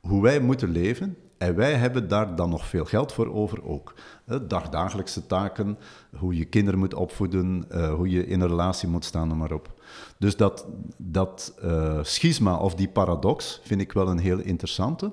hoe 0.00 0.22
wij 0.22 0.40
moeten 0.40 0.70
leven 0.70 1.16
en 1.42 1.54
wij 1.54 1.74
hebben 1.74 2.08
daar 2.08 2.36
dan 2.36 2.50
nog 2.50 2.66
veel 2.66 2.84
geld 2.84 3.12
voor 3.12 3.34
over 3.34 3.64
ook. 3.64 3.94
Dagdagelijkse 4.48 5.26
taken, 5.26 5.78
hoe 6.16 6.36
je 6.36 6.44
kinderen 6.44 6.78
moet 6.78 6.94
opvoeden, 6.94 7.64
eh, 7.68 7.94
hoe 7.94 8.08
je 8.08 8.26
in 8.26 8.40
een 8.40 8.48
relatie 8.48 8.88
moet 8.88 9.04
staan, 9.04 9.28
noem 9.28 9.38
maar 9.38 9.52
op. 9.52 9.82
Dus 10.18 10.36
dat, 10.36 10.66
dat 10.96 11.54
uh, 11.64 11.98
schisma 12.02 12.56
of 12.56 12.74
die 12.74 12.88
paradox 12.88 13.60
vind 13.64 13.80
ik 13.80 13.92
wel 13.92 14.08
een 14.08 14.18
heel 14.18 14.38
interessante. 14.38 15.12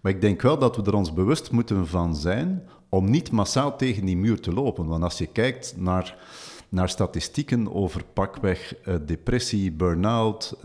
Maar 0.00 0.12
ik 0.12 0.20
denk 0.20 0.42
wel 0.42 0.58
dat 0.58 0.76
we 0.76 0.82
er 0.82 0.94
ons 0.94 1.12
bewust 1.12 1.50
moeten 1.50 1.86
van 1.86 2.16
zijn 2.16 2.68
om 2.88 3.10
niet 3.10 3.30
massaal 3.30 3.76
tegen 3.76 4.04
die 4.04 4.16
muur 4.16 4.40
te 4.40 4.52
lopen. 4.52 4.86
Want 4.86 5.02
als 5.02 5.18
je 5.18 5.26
kijkt 5.26 5.74
naar, 5.76 6.16
naar 6.68 6.88
statistieken 6.88 7.74
over 7.74 8.04
pakweg 8.12 8.74
depressie, 9.06 9.72
burn-out, 9.72 10.56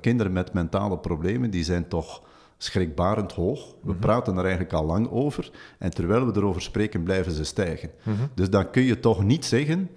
kinderen 0.00 0.32
met 0.32 0.52
mentale 0.52 0.98
problemen, 0.98 1.50
die 1.50 1.64
zijn 1.64 1.88
toch 1.88 2.22
schrikbarend 2.64 3.32
hoog. 3.32 3.74
We 3.82 3.90
mhm. 3.90 4.00
praten 4.00 4.36
er 4.36 4.42
eigenlijk 4.42 4.72
al 4.72 4.84
lang 4.84 5.10
over. 5.10 5.50
En 5.78 5.90
terwijl 5.90 6.26
we 6.26 6.36
erover 6.36 6.62
spreken, 6.62 7.02
blijven 7.02 7.32
ze 7.32 7.44
stijgen. 7.44 7.90
Mhm. 8.02 8.16
Dus 8.34 8.50
dan 8.50 8.70
kun 8.70 8.82
je 8.82 9.00
toch 9.00 9.24
niet 9.24 9.44
zeggen 9.44 9.90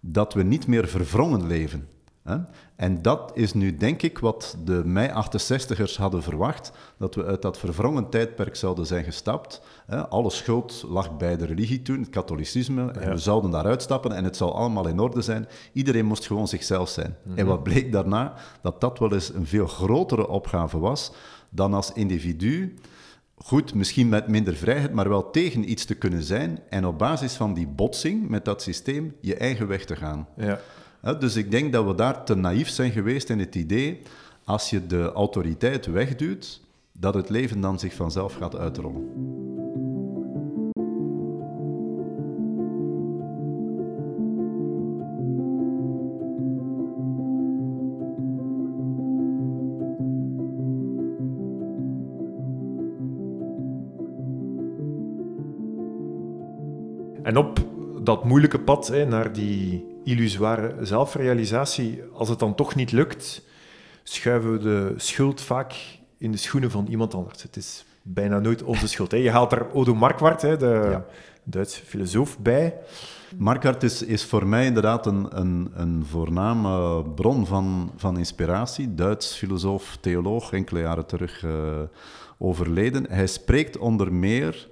dat 0.00 0.34
we 0.34 0.42
niet 0.42 0.66
meer 0.66 0.88
verwrongen 0.88 1.46
leven. 1.46 1.88
Hè? 2.24 2.36
En 2.76 3.02
dat 3.02 3.30
is 3.34 3.54
nu, 3.54 3.76
denk 3.76 4.02
ik, 4.02 4.18
wat 4.18 4.56
de 4.64 4.82
mei-68ers 4.84 5.96
hadden 5.96 6.22
verwacht, 6.22 6.72
dat 6.98 7.14
we 7.14 7.24
uit 7.24 7.42
dat 7.42 7.58
verwrongen 7.58 8.08
tijdperk 8.08 8.56
zouden 8.56 8.86
zijn 8.86 9.04
gestapt. 9.04 9.62
Hè? 9.86 10.08
Alle 10.08 10.30
schuld 10.30 10.84
lag 10.88 11.16
bij 11.16 11.36
de 11.36 11.46
religie 11.46 11.82
toen, 11.82 12.00
het 12.00 12.10
katholicisme, 12.10 12.90
en 12.90 13.10
we 13.10 13.18
zouden 13.18 13.50
daaruit 13.50 13.82
stappen 13.82 14.12
en 14.12 14.24
het 14.24 14.36
zou 14.36 14.52
allemaal 14.52 14.88
in 14.88 14.98
orde 14.98 15.22
zijn. 15.22 15.48
Iedereen 15.72 16.06
moest 16.06 16.26
gewoon 16.26 16.48
zichzelf 16.48 16.88
zijn. 16.88 17.16
En 17.24 17.32
mhm. 17.34 17.46
wat 17.46 17.62
bleek 17.62 17.92
daarna? 17.92 18.34
Dat 18.62 18.80
dat 18.80 18.98
wel 18.98 19.12
eens 19.12 19.34
een 19.34 19.46
veel 19.46 19.66
grotere 19.66 20.28
opgave 20.28 20.78
was 20.78 21.12
dan 21.54 21.74
als 21.74 21.92
individu, 21.92 22.74
goed, 23.34 23.74
misschien 23.74 24.08
met 24.08 24.28
minder 24.28 24.54
vrijheid, 24.54 24.92
maar 24.92 25.08
wel 25.08 25.30
tegen 25.30 25.70
iets 25.70 25.84
te 25.84 25.94
kunnen 25.94 26.22
zijn 26.22 26.58
en 26.68 26.86
op 26.86 26.98
basis 26.98 27.34
van 27.34 27.54
die 27.54 27.66
botsing 27.66 28.28
met 28.28 28.44
dat 28.44 28.62
systeem 28.62 29.14
je 29.20 29.36
eigen 29.36 29.66
weg 29.66 29.84
te 29.84 29.96
gaan. 29.96 30.28
Ja. 30.36 31.14
dus 31.14 31.36
ik 31.36 31.50
denk 31.50 31.72
dat 31.72 31.86
we 31.86 31.94
daar 31.94 32.24
te 32.24 32.34
naïef 32.34 32.68
zijn 32.68 32.92
geweest 32.92 33.30
in 33.30 33.38
het 33.38 33.54
idee, 33.54 34.02
als 34.44 34.70
je 34.70 34.86
de 34.86 35.12
autoriteit 35.12 35.86
wegduwt, 35.86 36.60
dat 36.92 37.14
het 37.14 37.28
leven 37.28 37.60
dan 37.60 37.78
zich 37.78 37.94
vanzelf 37.94 38.34
gaat 38.34 38.56
uitrollen. 38.56 39.53
Dat 58.04 58.24
moeilijke 58.24 58.60
pad 58.60 58.86
hè, 58.86 59.04
naar 59.04 59.32
die 59.32 59.84
illusoire 60.04 60.74
zelfrealisatie, 60.80 62.02
als 62.12 62.28
het 62.28 62.38
dan 62.38 62.54
toch 62.54 62.74
niet 62.74 62.92
lukt, 62.92 63.42
schuiven 64.02 64.52
we 64.52 64.58
de 64.58 64.92
schuld 64.96 65.40
vaak 65.40 65.74
in 66.18 66.32
de 66.32 66.38
schoenen 66.38 66.70
van 66.70 66.86
iemand 66.86 67.14
anders. 67.14 67.42
Het 67.42 67.56
is 67.56 67.84
bijna 68.02 68.38
nooit 68.38 68.62
onze 68.62 68.88
schuld. 68.88 69.10
Hè. 69.10 69.16
Je 69.16 69.30
haalt 69.30 69.52
er 69.52 69.72
Odo 69.72 69.94
Marquardt, 69.94 70.42
hè, 70.42 70.56
de 70.56 70.88
ja. 70.90 71.04
Duitse 71.44 71.80
filosoof, 71.84 72.38
bij. 72.38 72.74
Marquardt 73.36 73.82
is, 73.82 74.02
is 74.02 74.24
voor 74.24 74.46
mij 74.46 74.66
inderdaad 74.66 75.06
een, 75.06 75.26
een, 75.30 75.70
een 75.74 76.04
voorname 76.06 77.04
bron 77.04 77.46
van, 77.46 77.92
van 77.96 78.18
inspiratie. 78.18 78.94
Duits 78.94 79.36
filosoof, 79.36 79.96
theoloog, 80.00 80.52
enkele 80.52 80.80
jaren 80.80 81.06
terug 81.06 81.42
uh, 81.42 81.52
overleden. 82.38 83.06
Hij 83.08 83.26
spreekt 83.26 83.78
onder 83.78 84.12
meer 84.12 84.68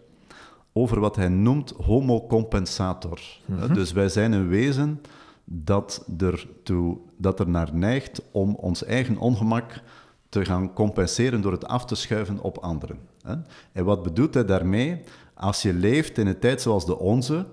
over 0.72 1.00
wat 1.00 1.16
hij 1.16 1.28
noemt 1.28 1.70
homo 1.70 2.26
compensator. 2.26 3.20
Mhm. 3.46 3.74
Dus 3.74 3.92
wij 3.92 4.08
zijn 4.08 4.32
een 4.32 4.48
wezen 4.48 5.00
dat 5.44 6.04
er, 6.18 6.48
toe, 6.62 6.98
dat 7.16 7.40
er 7.40 7.48
naar 7.48 7.70
neigt 7.72 8.22
om 8.30 8.54
ons 8.54 8.84
eigen 8.84 9.18
ongemak 9.18 9.82
te 10.28 10.44
gaan 10.44 10.72
compenseren 10.72 11.40
door 11.40 11.52
het 11.52 11.66
af 11.66 11.84
te 11.84 11.94
schuiven 11.94 12.40
op 12.40 12.58
anderen. 12.58 12.98
En 13.72 13.84
wat 13.84 14.02
bedoelt 14.02 14.34
hij 14.34 14.44
daarmee? 14.44 15.02
Als 15.34 15.62
je 15.62 15.72
leeft 15.74 16.18
in 16.18 16.26
een 16.26 16.38
tijd 16.38 16.62
zoals 16.62 16.86
de 16.86 16.98
onze, 16.98 17.46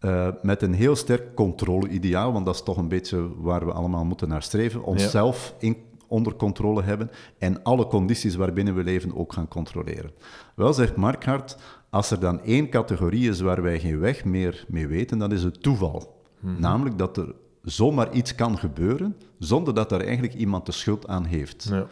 uh, 0.00 0.28
met 0.42 0.62
een 0.62 0.74
heel 0.74 0.96
sterk 0.96 1.34
controle-ideaal, 1.34 2.32
want 2.32 2.46
dat 2.46 2.54
is 2.54 2.62
toch 2.62 2.76
een 2.76 2.88
beetje 2.88 3.28
waar 3.36 3.66
we 3.66 3.72
allemaal 3.72 4.04
moeten 4.04 4.28
naar 4.28 4.42
streven, 4.42 4.84
onszelf 4.84 5.54
in, 5.58 5.76
onder 6.06 6.34
controle 6.34 6.82
hebben 6.82 7.10
en 7.38 7.62
alle 7.62 7.86
condities 7.86 8.34
waarbinnen 8.34 8.74
we 8.74 8.82
leven 8.82 9.16
ook 9.16 9.32
gaan 9.32 9.48
controleren. 9.48 10.10
Wel, 10.54 10.72
zegt 10.72 10.96
Markhart, 10.96 11.56
als 11.90 12.10
er 12.10 12.20
dan 12.20 12.42
één 12.42 12.68
categorie 12.68 13.28
is 13.28 13.40
waar 13.40 13.62
wij 13.62 13.80
geen 13.80 13.98
weg 13.98 14.24
meer 14.24 14.64
mee 14.68 14.86
weten, 14.86 15.18
dan 15.18 15.32
is 15.32 15.42
het 15.42 15.62
toeval. 15.62 16.22
Mhm. 16.40 16.60
Namelijk 16.60 16.98
dat 16.98 17.16
er 17.16 17.34
zomaar 17.62 18.12
iets 18.12 18.34
kan 18.34 18.58
gebeuren 18.58 19.16
zonder 19.38 19.74
dat 19.74 19.92
er 19.92 20.00
eigenlijk 20.04 20.34
iemand 20.34 20.66
de 20.66 20.72
schuld 20.72 21.08
aan 21.08 21.24
heeft. 21.24 21.66
Ja. 21.70 21.86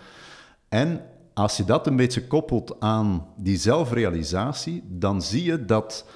En 0.69 1.01
als 1.35 1.57
je 1.57 1.65
dat 1.65 1.87
een 1.87 1.97
beetje 1.97 2.27
koppelt 2.27 2.81
aan 2.81 3.27
die 3.37 3.57
zelfrealisatie, 3.57 4.83
dan 4.89 5.23
zie 5.23 5.45
je 5.45 5.65
dat 5.65 6.07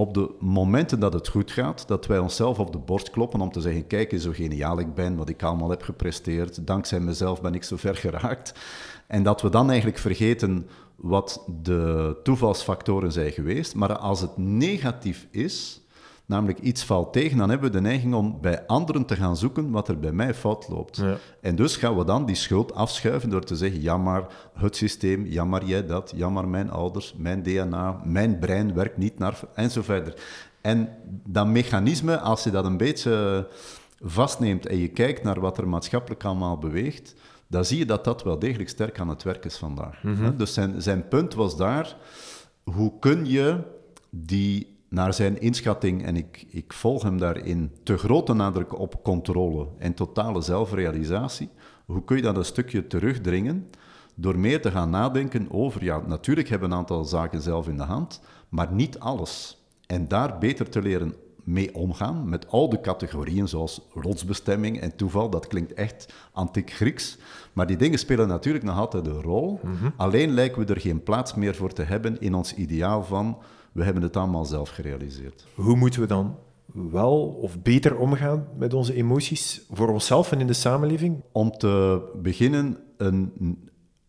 op 0.00 0.14
de 0.14 0.30
momenten 0.38 1.00
dat 1.00 1.12
het 1.12 1.28
goed 1.28 1.50
gaat, 1.50 1.88
dat 1.88 2.06
wij 2.06 2.18
onszelf 2.18 2.58
op 2.58 2.72
de 2.72 2.78
borst 2.78 3.10
kloppen 3.10 3.40
om 3.40 3.52
te 3.52 3.60
zeggen: 3.60 3.86
Kijk 3.86 4.12
eens 4.12 4.24
hoe 4.24 4.34
geniaal 4.34 4.78
ik 4.78 4.94
ben, 4.94 5.16
wat 5.16 5.28
ik 5.28 5.42
allemaal 5.42 5.70
heb 5.70 5.82
gepresteerd. 5.82 6.66
Dankzij 6.66 7.00
mezelf 7.00 7.40
ben 7.40 7.54
ik 7.54 7.64
zo 7.64 7.76
ver 7.76 7.96
geraakt. 7.96 8.54
En 9.06 9.22
dat 9.22 9.42
we 9.42 9.50
dan 9.50 9.68
eigenlijk 9.68 9.98
vergeten 9.98 10.68
wat 10.96 11.44
de 11.62 12.16
toevalsfactoren 12.22 13.12
zijn 13.12 13.32
geweest. 13.32 13.74
Maar 13.74 13.96
als 13.96 14.20
het 14.20 14.36
negatief 14.36 15.26
is, 15.30 15.80
namelijk 16.30 16.58
iets 16.58 16.84
valt 16.84 17.12
tegen, 17.12 17.38
dan 17.38 17.50
hebben 17.50 17.70
we 17.70 17.76
de 17.76 17.82
neiging 17.82 18.14
om 18.14 18.38
bij 18.40 18.66
anderen 18.66 19.04
te 19.06 19.16
gaan 19.16 19.36
zoeken 19.36 19.70
wat 19.70 19.88
er 19.88 19.98
bij 19.98 20.12
mij 20.12 20.34
fout 20.34 20.68
loopt. 20.68 20.96
Ja. 20.96 21.16
En 21.40 21.56
dus 21.56 21.76
gaan 21.76 21.96
we 21.96 22.04
dan 22.04 22.26
die 22.26 22.34
schuld 22.34 22.74
afschuiven 22.74 23.30
door 23.30 23.44
te 23.44 23.56
zeggen, 23.56 23.82
ja 23.82 23.96
maar 23.96 24.26
het 24.54 24.76
systeem, 24.76 25.26
ja 25.26 25.44
maar 25.44 25.64
jij 25.64 25.86
dat, 25.86 26.12
ja 26.16 26.28
maar 26.30 26.48
mijn 26.48 26.70
ouders, 26.70 27.14
mijn 27.16 27.42
DNA, 27.42 28.00
mijn 28.04 28.38
brein 28.38 28.74
werkt 28.74 28.96
niet 28.96 29.18
naar... 29.18 29.40
en 29.54 29.70
zo 29.70 29.82
verder. 29.82 30.14
En 30.60 30.88
dat 31.26 31.46
mechanisme, 31.46 32.18
als 32.18 32.44
je 32.44 32.50
dat 32.50 32.64
een 32.64 32.76
beetje 32.76 33.48
vastneemt 34.00 34.66
en 34.66 34.78
je 34.78 34.88
kijkt 34.88 35.22
naar 35.22 35.40
wat 35.40 35.58
er 35.58 35.68
maatschappelijk 35.68 36.24
allemaal 36.24 36.58
beweegt, 36.58 37.14
dan 37.46 37.64
zie 37.64 37.78
je 37.78 37.86
dat 37.86 38.04
dat 38.04 38.22
wel 38.22 38.38
degelijk 38.38 38.68
sterk 38.68 39.00
aan 39.00 39.08
het 39.08 39.22
werk 39.22 39.44
is 39.44 39.56
vandaag. 39.56 40.02
Mhm. 40.02 40.36
Dus 40.36 40.54
zijn, 40.54 40.82
zijn 40.82 41.08
punt 41.08 41.34
was 41.34 41.56
daar, 41.56 41.96
hoe 42.62 42.92
kun 42.98 43.26
je 43.26 43.58
die 44.10 44.78
naar 44.90 45.14
zijn 45.14 45.40
inschatting, 45.40 46.04
en 46.04 46.16
ik, 46.16 46.46
ik 46.48 46.72
volg 46.72 47.02
hem 47.02 47.18
daarin, 47.18 47.70
te 47.82 47.98
grote 47.98 48.32
nadruk 48.32 48.78
op 48.78 49.02
controle 49.02 49.68
en 49.78 49.94
totale 49.94 50.40
zelfrealisatie, 50.40 51.48
hoe 51.86 52.04
kun 52.04 52.16
je 52.16 52.22
dat 52.22 52.36
een 52.36 52.44
stukje 52.44 52.86
terugdringen 52.86 53.70
door 54.14 54.38
meer 54.38 54.62
te 54.62 54.70
gaan 54.70 54.90
nadenken 54.90 55.50
over, 55.50 55.84
ja, 55.84 56.02
natuurlijk 56.06 56.48
hebben 56.48 56.68
we 56.68 56.74
een 56.74 56.80
aantal 56.80 57.04
zaken 57.04 57.42
zelf 57.42 57.68
in 57.68 57.76
de 57.76 57.82
hand, 57.82 58.20
maar 58.48 58.72
niet 58.72 58.98
alles. 58.98 59.64
En 59.86 60.08
daar 60.08 60.38
beter 60.38 60.68
te 60.68 60.82
leren 60.82 61.14
mee 61.44 61.74
omgaan 61.74 62.28
met 62.28 62.48
al 62.48 62.68
de 62.68 62.80
categorieën 62.80 63.48
zoals 63.48 63.80
rotsbestemming 63.94 64.80
en 64.80 64.96
toeval. 64.96 65.30
Dat 65.30 65.46
klinkt 65.46 65.72
echt 65.72 66.12
antiek 66.32 66.70
Grieks. 66.70 67.18
Maar 67.52 67.66
die 67.66 67.76
dingen 67.76 67.98
spelen 67.98 68.28
natuurlijk 68.28 68.64
nog 68.64 68.78
altijd 68.78 69.06
een 69.06 69.22
rol. 69.22 69.60
Alleen 69.96 70.30
lijken 70.30 70.66
we 70.66 70.74
er 70.74 70.80
geen 70.80 71.02
plaats 71.02 71.34
meer 71.34 71.54
voor 71.54 71.72
te 71.72 71.82
hebben 71.82 72.20
in 72.20 72.34
ons 72.34 72.54
ideaal 72.54 73.04
van 73.04 73.38
we 73.72 73.84
hebben 73.84 74.02
het 74.02 74.16
allemaal 74.16 74.44
zelf 74.44 74.68
gerealiseerd. 74.68 75.46
Hoe 75.54 75.76
moeten 75.76 76.00
we 76.00 76.06
dan 76.06 76.36
wel 76.72 77.38
of 77.40 77.62
beter 77.62 77.96
omgaan 77.96 78.46
met 78.58 78.74
onze 78.74 78.94
emoties 78.94 79.62
voor 79.70 79.88
onszelf 79.88 80.32
en 80.32 80.40
in 80.40 80.46
de 80.46 80.52
samenleving? 80.52 81.22
Om 81.32 81.50
te 81.50 82.02
beginnen, 82.22 82.76
een, 82.96 83.32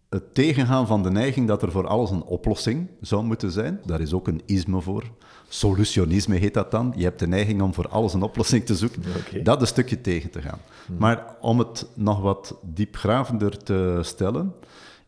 het 0.10 0.34
tegengaan 0.34 0.88
van 0.88 1.04
de 1.04 1.12
neiging 1.12 1.48
dat 1.48 1.62
er 1.62 1.72
voor 1.72 1.88
alles 1.88 2.12
een 2.12 2.24
oplossing 2.24 2.88
zou 3.02 3.24
moeten 3.24 3.52
zijn. 3.52 3.80
Daar 3.86 4.02
is 4.02 4.14
ook 4.14 4.28
een 4.28 4.42
isme 4.46 4.82
voor. 4.82 5.04
Solutionisme 5.48 6.36
heet 6.36 6.54
dat 6.54 6.72
dan. 6.72 6.94
Je 6.96 7.04
hebt 7.04 7.20
de 7.20 7.28
neiging 7.28 7.62
om 7.62 7.74
voor 7.74 7.88
alles 7.88 8.14
een 8.14 8.22
oplossing 8.22 8.66
te 8.66 8.76
zoeken. 8.76 9.04
Dat 9.44 9.62
een 9.62 9.68
stukje 9.68 10.02
tegen 10.02 10.30
te 10.30 10.42
gaan. 10.42 10.60
Hmm. 10.86 10.98
Maar 10.98 11.36
om 11.42 11.60
het 11.60 11.88
nog 11.94 12.20
wat 12.20 12.58
diepgravender 12.62 13.64
te 13.64 14.00
stellen. 14.02 14.54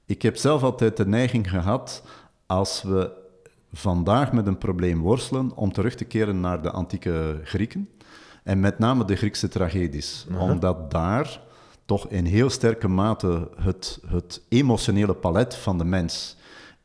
Ik 0.06 0.22
heb 0.22 0.38
zelf 0.38 0.64
altijd 0.64 0.98
de 0.98 1.08
neiging 1.08 1.50
gehad, 1.50 2.04
als 2.46 2.82
we 2.82 3.23
vandaag 3.74 4.32
met 4.32 4.48
een 4.48 4.58
probleem 4.58 5.02
worstelen, 5.02 5.56
om 5.56 5.72
terug 5.72 5.96
te 5.96 6.06
keren 6.06 6.40
naar 6.40 6.62
de 6.62 6.72
antieke 6.72 7.40
Grieken. 7.44 7.90
En 8.44 8.60
met 8.60 8.80
name 8.80 9.06
de 9.06 9.16
Griekse 9.16 9.48
tragedies. 9.48 10.28
Omdat 10.40 10.92
daar 10.92 11.42
toch 11.86 12.08
in 12.08 12.26
heel 12.26 12.50
sterke 12.50 12.88
mate 12.88 13.50
het, 13.56 14.00
het 14.08 14.42
emotionele 14.50 15.14
palet 15.14 15.56
van 15.56 15.78
de 15.78 15.86
mens 15.86 16.38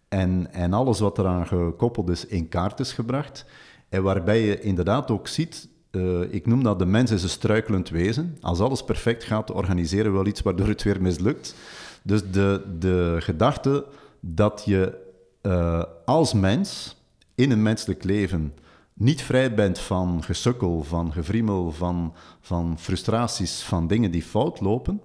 en, 0.08 0.52
en 0.52 0.72
alles 0.72 1.00
wat 1.00 1.18
eraan 1.18 1.46
gekoppeld 1.46 2.08
is 2.08 2.26
in 2.26 2.48
kaart 2.48 2.80
is 2.80 2.92
gebracht. 2.92 3.44
En 3.88 4.02
waarbij 4.02 4.40
je 4.40 4.60
inderdaad 4.60 5.10
ook 5.10 5.28
ziet, 5.28 5.68
uh, 5.90 6.20
ik 6.32 6.46
noem 6.46 6.62
dat 6.62 6.78
de 6.78 6.86
mens 6.86 7.10
is 7.10 7.22
een 7.22 7.28
struikelend 7.28 7.88
wezen. 7.88 8.36
Als 8.40 8.60
alles 8.60 8.84
perfect 8.84 9.24
gaat, 9.24 9.50
organiseren 9.50 10.10
we 10.10 10.16
wel 10.16 10.26
iets 10.26 10.42
waardoor 10.42 10.68
het 10.68 10.82
weer 10.82 11.02
mislukt. 11.02 11.54
Dus 12.02 12.30
de, 12.30 12.62
de 12.78 13.16
gedachte 13.18 13.86
dat 14.20 14.62
je 14.64 15.06
uh, 15.42 15.82
als 16.04 16.32
mens 16.32 16.96
in 17.34 17.50
een 17.50 17.62
menselijk 17.62 18.04
leven 18.04 18.54
niet 18.92 19.22
vrij 19.22 19.54
bent 19.54 19.78
van 19.78 20.22
gesukkel, 20.22 20.82
van 20.82 21.12
gevriemel, 21.12 21.72
van, 21.72 22.14
van 22.40 22.78
frustraties, 22.78 23.62
van 23.62 23.86
dingen 23.86 24.10
die 24.10 24.22
fout 24.22 24.60
lopen, 24.60 25.00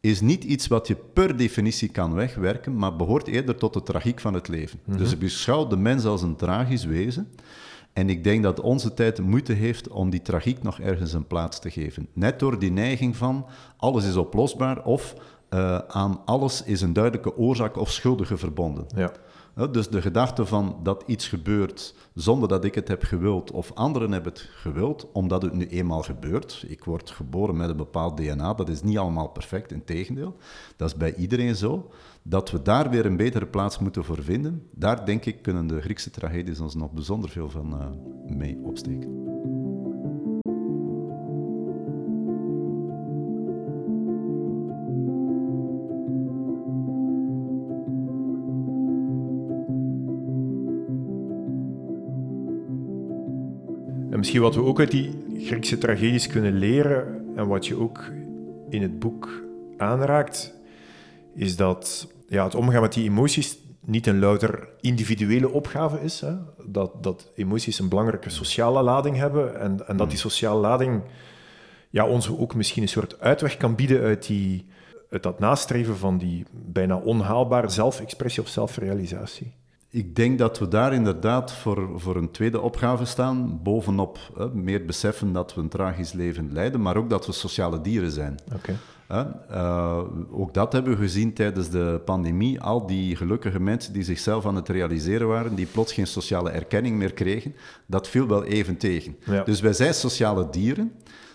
is 0.00 0.20
niet 0.20 0.44
iets 0.44 0.66
wat 0.66 0.86
je 0.86 0.94
per 0.94 1.36
definitie 1.36 1.88
kan 1.88 2.14
wegwerken, 2.14 2.76
maar 2.76 2.96
behoort 2.96 3.26
eerder 3.26 3.56
tot 3.56 3.72
de 3.72 3.82
tragiek 3.82 4.20
van 4.20 4.34
het 4.34 4.48
leven. 4.48 4.80
Mhm. 4.84 4.98
Dus 4.98 5.12
ik 5.12 5.18
beschouw 5.18 5.66
de 5.66 5.76
mens 5.76 6.04
als 6.04 6.22
een 6.22 6.36
tragisch 6.36 6.84
wezen. 6.84 7.28
En 7.92 8.08
ik 8.10 8.24
denk 8.24 8.42
dat 8.42 8.60
onze 8.60 8.94
tijd 8.94 9.20
moeite 9.20 9.52
heeft 9.52 9.88
om 9.88 10.10
die 10.10 10.22
tragiek 10.22 10.62
nog 10.62 10.80
ergens 10.80 11.12
een 11.12 11.26
plaats 11.26 11.60
te 11.60 11.70
geven. 11.70 12.08
Net 12.12 12.38
door 12.38 12.58
die 12.58 12.72
neiging 12.72 13.16
van 13.16 13.46
alles 13.76 14.04
is 14.04 14.16
oplosbaar 14.16 14.84
of 14.84 15.14
uh, 15.50 15.78
aan 15.78 16.20
alles 16.24 16.62
is 16.62 16.80
een 16.80 16.92
duidelijke 16.92 17.36
oorzaak 17.36 17.76
of 17.76 17.90
schuldige 17.90 18.36
verbonden. 18.36 18.86
Ja. 18.96 19.12
Dus 19.54 19.88
de 19.88 20.02
gedachte 20.02 20.46
van 20.46 20.76
dat 20.82 21.02
iets 21.06 21.28
gebeurt 21.28 21.94
zonder 22.14 22.48
dat 22.48 22.64
ik 22.64 22.74
het 22.74 22.88
heb 22.88 23.02
gewild 23.02 23.50
of 23.50 23.72
anderen 23.74 24.12
hebben 24.12 24.32
het 24.32 24.40
gewild, 24.40 25.06
omdat 25.12 25.42
het 25.42 25.52
nu 25.52 25.66
eenmaal 25.66 26.02
gebeurt. 26.02 26.64
Ik 26.68 26.84
word 26.84 27.10
geboren 27.10 27.56
met 27.56 27.68
een 27.68 27.76
bepaald 27.76 28.16
DNA, 28.16 28.54
dat 28.54 28.68
is 28.68 28.82
niet 28.82 28.98
allemaal 28.98 29.28
perfect, 29.28 29.72
in 29.72 29.84
tegendeel. 29.84 30.36
Dat 30.76 30.88
is 30.88 30.96
bij 30.96 31.14
iedereen 31.14 31.56
zo. 31.56 31.90
Dat 32.22 32.50
we 32.50 32.62
daar 32.62 32.90
weer 32.90 33.06
een 33.06 33.16
betere 33.16 33.46
plaats 33.46 33.78
moeten 33.78 34.04
voor 34.04 34.22
vinden, 34.22 34.66
daar 34.70 35.06
denk 35.06 35.24
ik 35.24 35.42
kunnen 35.42 35.66
de 35.66 35.80
Griekse 35.80 36.10
tragedies 36.10 36.60
ons 36.60 36.74
nog 36.74 36.92
bijzonder 36.92 37.30
veel 37.30 37.50
van 37.50 37.74
uh, 37.74 38.36
mee 38.36 38.58
opsteken. 38.62 39.42
Misschien 54.24 54.42
wat 54.42 54.54
we 54.54 54.70
ook 54.70 54.78
uit 54.78 54.90
die 54.90 55.36
Griekse 55.38 55.78
tragedies 55.78 56.26
kunnen 56.26 56.58
leren 56.58 57.32
en 57.36 57.46
wat 57.46 57.66
je 57.66 57.80
ook 57.80 58.10
in 58.68 58.82
het 58.82 58.98
boek 58.98 59.42
aanraakt, 59.76 60.54
is 61.34 61.56
dat 61.56 62.08
ja, 62.28 62.44
het 62.44 62.54
omgaan 62.54 62.80
met 62.80 62.92
die 62.92 63.08
emoties 63.08 63.58
niet 63.80 64.06
een 64.06 64.18
louter 64.18 64.68
individuele 64.80 65.50
opgave 65.50 66.00
is. 66.00 66.20
Hè? 66.20 66.34
Dat, 66.66 67.02
dat 67.02 67.30
emoties 67.34 67.78
een 67.78 67.88
belangrijke 67.88 68.30
sociale 68.30 68.82
lading 68.82 69.16
hebben 69.16 69.60
en, 69.60 69.86
en 69.86 69.96
dat 69.96 70.10
die 70.10 70.18
sociale 70.18 70.60
lading 70.60 71.02
ja, 71.90 72.06
ons 72.06 72.28
ook 72.28 72.54
misschien 72.54 72.82
een 72.82 72.88
soort 72.88 73.20
uitweg 73.20 73.56
kan 73.56 73.74
bieden 73.74 74.00
uit, 74.00 74.26
die, 74.26 74.66
uit 75.10 75.22
dat 75.22 75.38
nastreven 75.38 75.96
van 75.96 76.18
die 76.18 76.44
bijna 76.52 76.96
onhaalbare 76.96 77.68
zelfexpressie 77.68 78.42
of 78.42 78.48
zelfrealisatie. 78.48 79.54
Ik 79.94 80.16
denk 80.16 80.38
dat 80.38 80.58
we 80.58 80.68
daar 80.68 80.94
inderdaad 80.94 81.52
voor, 81.52 81.88
voor 81.96 82.16
een 82.16 82.30
tweede 82.30 82.60
opgave 82.60 83.04
staan. 83.04 83.60
Bovenop 83.62 84.18
hè, 84.36 84.54
meer 84.54 84.84
beseffen 84.84 85.32
dat 85.32 85.54
we 85.54 85.60
een 85.60 85.68
tragisch 85.68 86.12
leven 86.12 86.52
leiden, 86.52 86.82
maar 86.82 86.96
ook 86.96 87.10
dat 87.10 87.26
we 87.26 87.32
sociale 87.32 87.80
dieren 87.80 88.10
zijn. 88.10 88.38
Okay. 88.54 88.76
Uh, 89.50 89.98
ook 90.30 90.54
dat 90.54 90.72
hebben 90.72 90.92
we 90.92 90.98
gezien 90.98 91.32
tijdens 91.32 91.70
de 91.70 92.00
pandemie. 92.04 92.60
Al 92.60 92.86
die 92.86 93.16
gelukkige 93.16 93.60
mensen 93.60 93.92
die 93.92 94.02
zichzelf 94.02 94.46
aan 94.46 94.56
het 94.56 94.68
realiseren 94.68 95.28
waren, 95.28 95.54
die 95.54 95.66
plots 95.66 95.92
geen 95.92 96.06
sociale 96.06 96.50
erkenning 96.50 96.96
meer 96.96 97.12
kregen, 97.12 97.54
dat 97.86 98.08
viel 98.08 98.26
wel 98.26 98.44
even 98.44 98.76
tegen. 98.76 99.16
Dus 99.44 99.60
wij 99.60 99.72
zijn 99.72 99.94
sociale 99.94 100.50
dieren. 100.50 100.92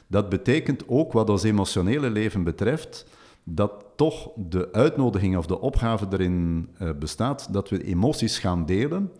Dat 0.08 0.30
betekent 0.30 0.84
ook 0.88 1.13
wat 1.13 1.30
ons 1.30 1.43
emotionele 1.43 2.10
leven 2.10 2.43
betreft 2.43 3.06
dat 3.43 3.86
toch 4.00 4.30
de 4.36 4.70
uitnodiging 4.72 5.38
of 5.38 5.46
de 5.46 5.60
opgave 5.60 6.08
erin 6.10 6.70
uh, 6.82 6.90
bestaat 7.00 7.54
dat 7.54 7.70
we 7.70 7.84
emoties 7.84 8.38
gaan 8.40 8.66
delen, 8.66 9.12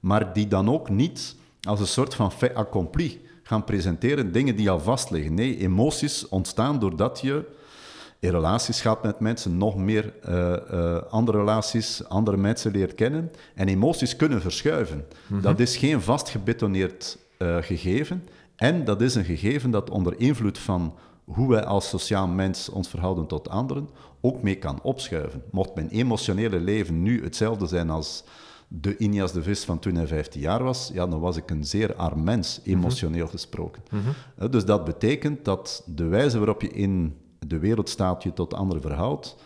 maar 0.00 0.32
die 0.32 0.48
dan 0.48 0.70
ook 0.70 0.90
niet 0.90 1.36
als 1.62 1.80
een 1.80 1.86
soort 1.86 2.14
van 2.14 2.32
fait 2.32 2.54
accompli 2.54 3.20
gaan 3.42 3.64
presenteren, 3.64 4.32
dingen 4.32 4.56
die 4.56 4.70
al 4.70 4.80
vastliggen. 4.80 5.34
Nee, 5.34 5.58
emoties 5.58 6.28
ontstaan 6.28 6.78
doordat 6.78 7.20
je 7.20 7.44
in 8.18 8.30
relaties 8.30 8.80
gaat 8.80 9.02
met 9.02 9.20
mensen, 9.20 9.56
nog 9.56 9.76
meer 9.76 10.14
uh, 10.28 10.56
uh, 10.72 10.96
andere 11.10 11.38
relaties, 11.38 12.08
andere 12.08 12.36
mensen 12.36 12.72
leert 12.72 12.94
kennen. 12.94 13.30
En 13.54 13.68
emoties 13.68 14.16
kunnen 14.16 14.40
verschuiven. 14.40 15.04
Mhm. 15.26 15.40
Dat 15.40 15.60
is 15.60 15.76
geen 15.76 16.00
vastgebetoneerd 16.00 17.18
gegeven. 17.60 18.24
En 18.56 18.84
dat 18.84 19.00
is 19.00 19.14
een 19.14 19.24
gegeven 19.24 19.70
dat 19.70 19.90
onder 19.90 20.20
invloed 20.20 20.58
van 20.58 20.94
hoe 21.28 21.48
wij 21.48 21.64
als 21.64 21.88
sociaal 21.88 22.28
mens 22.28 22.68
ons 22.68 22.88
verhouden 22.88 23.26
tot 23.26 23.48
anderen, 23.48 23.88
ook 24.20 24.42
mee 24.42 24.54
kan 24.54 24.82
opschuiven. 24.82 25.42
Mocht 25.50 25.74
mijn 25.74 25.88
emotionele 25.88 26.60
leven 26.60 27.02
nu 27.02 27.22
hetzelfde 27.22 27.66
zijn 27.66 27.90
als 27.90 28.24
de 28.68 28.96
Inias 28.96 29.32
de 29.32 29.42
Vis 29.42 29.64
van 29.64 29.78
toen 29.78 29.94
hij 29.94 30.06
15 30.06 30.40
jaar 30.40 30.62
was, 30.62 30.90
ja, 30.92 31.06
dan 31.06 31.20
was 31.20 31.36
ik 31.36 31.50
een 31.50 31.64
zeer 31.64 31.94
arm 31.94 32.24
mens, 32.24 32.60
mhm. 32.60 32.70
emotioneel 32.70 33.26
gesproken. 33.26 33.82
Mhm. 33.90 34.50
Dus 34.50 34.64
dat 34.64 34.84
betekent 34.84 35.44
dat 35.44 35.82
de 35.86 36.04
wijze 36.04 36.38
waarop 36.38 36.62
je 36.62 36.70
in 36.70 37.16
de 37.38 37.58
wereld 37.58 37.88
staat, 37.88 38.22
je 38.22 38.32
tot 38.32 38.54
anderen 38.54 38.82
verhoudt, 38.82 39.36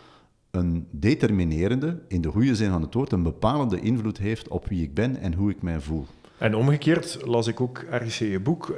een 0.51 0.87
determinerende, 0.91 1.99
in 2.07 2.21
de 2.21 2.29
goede 2.29 2.55
zin 2.55 2.71
van 2.71 2.81
het 2.81 2.93
woord, 2.93 3.11
een 3.11 3.23
bepalende 3.23 3.79
invloed 3.79 4.17
heeft 4.17 4.47
op 4.47 4.67
wie 4.67 4.83
ik 4.83 4.93
ben 4.93 5.17
en 5.17 5.33
hoe 5.33 5.49
ik 5.49 5.61
mij 5.61 5.79
voel. 5.79 6.05
En 6.37 6.55
omgekeerd 6.55 7.25
las 7.25 7.47
ik 7.47 7.61
ook 7.61 7.77
ergens 7.77 8.21
in 8.21 8.27
je 8.27 8.39
boek, 8.39 8.75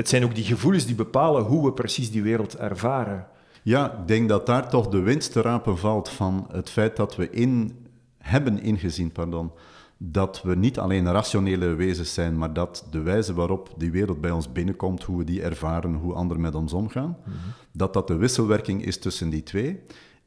het 0.00 0.08
zijn 0.08 0.24
ook 0.24 0.34
die 0.34 0.44
gevoelens 0.44 0.86
die 0.86 0.94
bepalen 0.94 1.42
hoe 1.42 1.64
we 1.64 1.72
precies 1.72 2.10
die 2.10 2.22
wereld 2.22 2.56
ervaren. 2.56 3.26
Ja, 3.62 3.92
ik 3.92 4.08
denk 4.08 4.28
dat 4.28 4.46
daar 4.46 4.68
toch 4.68 4.88
de 4.88 5.00
winst 5.00 5.32
te 5.32 5.40
rapen 5.40 5.78
valt 5.78 6.08
van 6.08 6.46
het 6.52 6.70
feit 6.70 6.96
dat 6.96 7.16
we 7.16 7.30
in, 7.30 7.78
hebben 8.18 8.62
ingezien 8.62 9.12
pardon, 9.12 9.50
dat 9.96 10.42
we 10.42 10.54
niet 10.54 10.78
alleen 10.78 11.12
rationele 11.12 11.66
wezens 11.66 12.14
zijn, 12.14 12.38
maar 12.38 12.52
dat 12.52 12.86
de 12.90 13.00
wijze 13.00 13.34
waarop 13.34 13.74
die 13.76 13.90
wereld 13.90 14.20
bij 14.20 14.30
ons 14.30 14.52
binnenkomt, 14.52 15.02
hoe 15.02 15.18
we 15.18 15.24
die 15.24 15.42
ervaren, 15.42 15.94
hoe 15.94 16.14
anderen 16.14 16.42
met 16.42 16.54
ons 16.54 16.72
omgaan, 16.72 17.16
mhm. 17.24 17.36
dat 17.72 17.92
dat 17.92 18.06
de 18.06 18.16
wisselwerking 18.16 18.84
is 18.84 18.98
tussen 18.98 19.30
die 19.30 19.42
twee. 19.42 19.80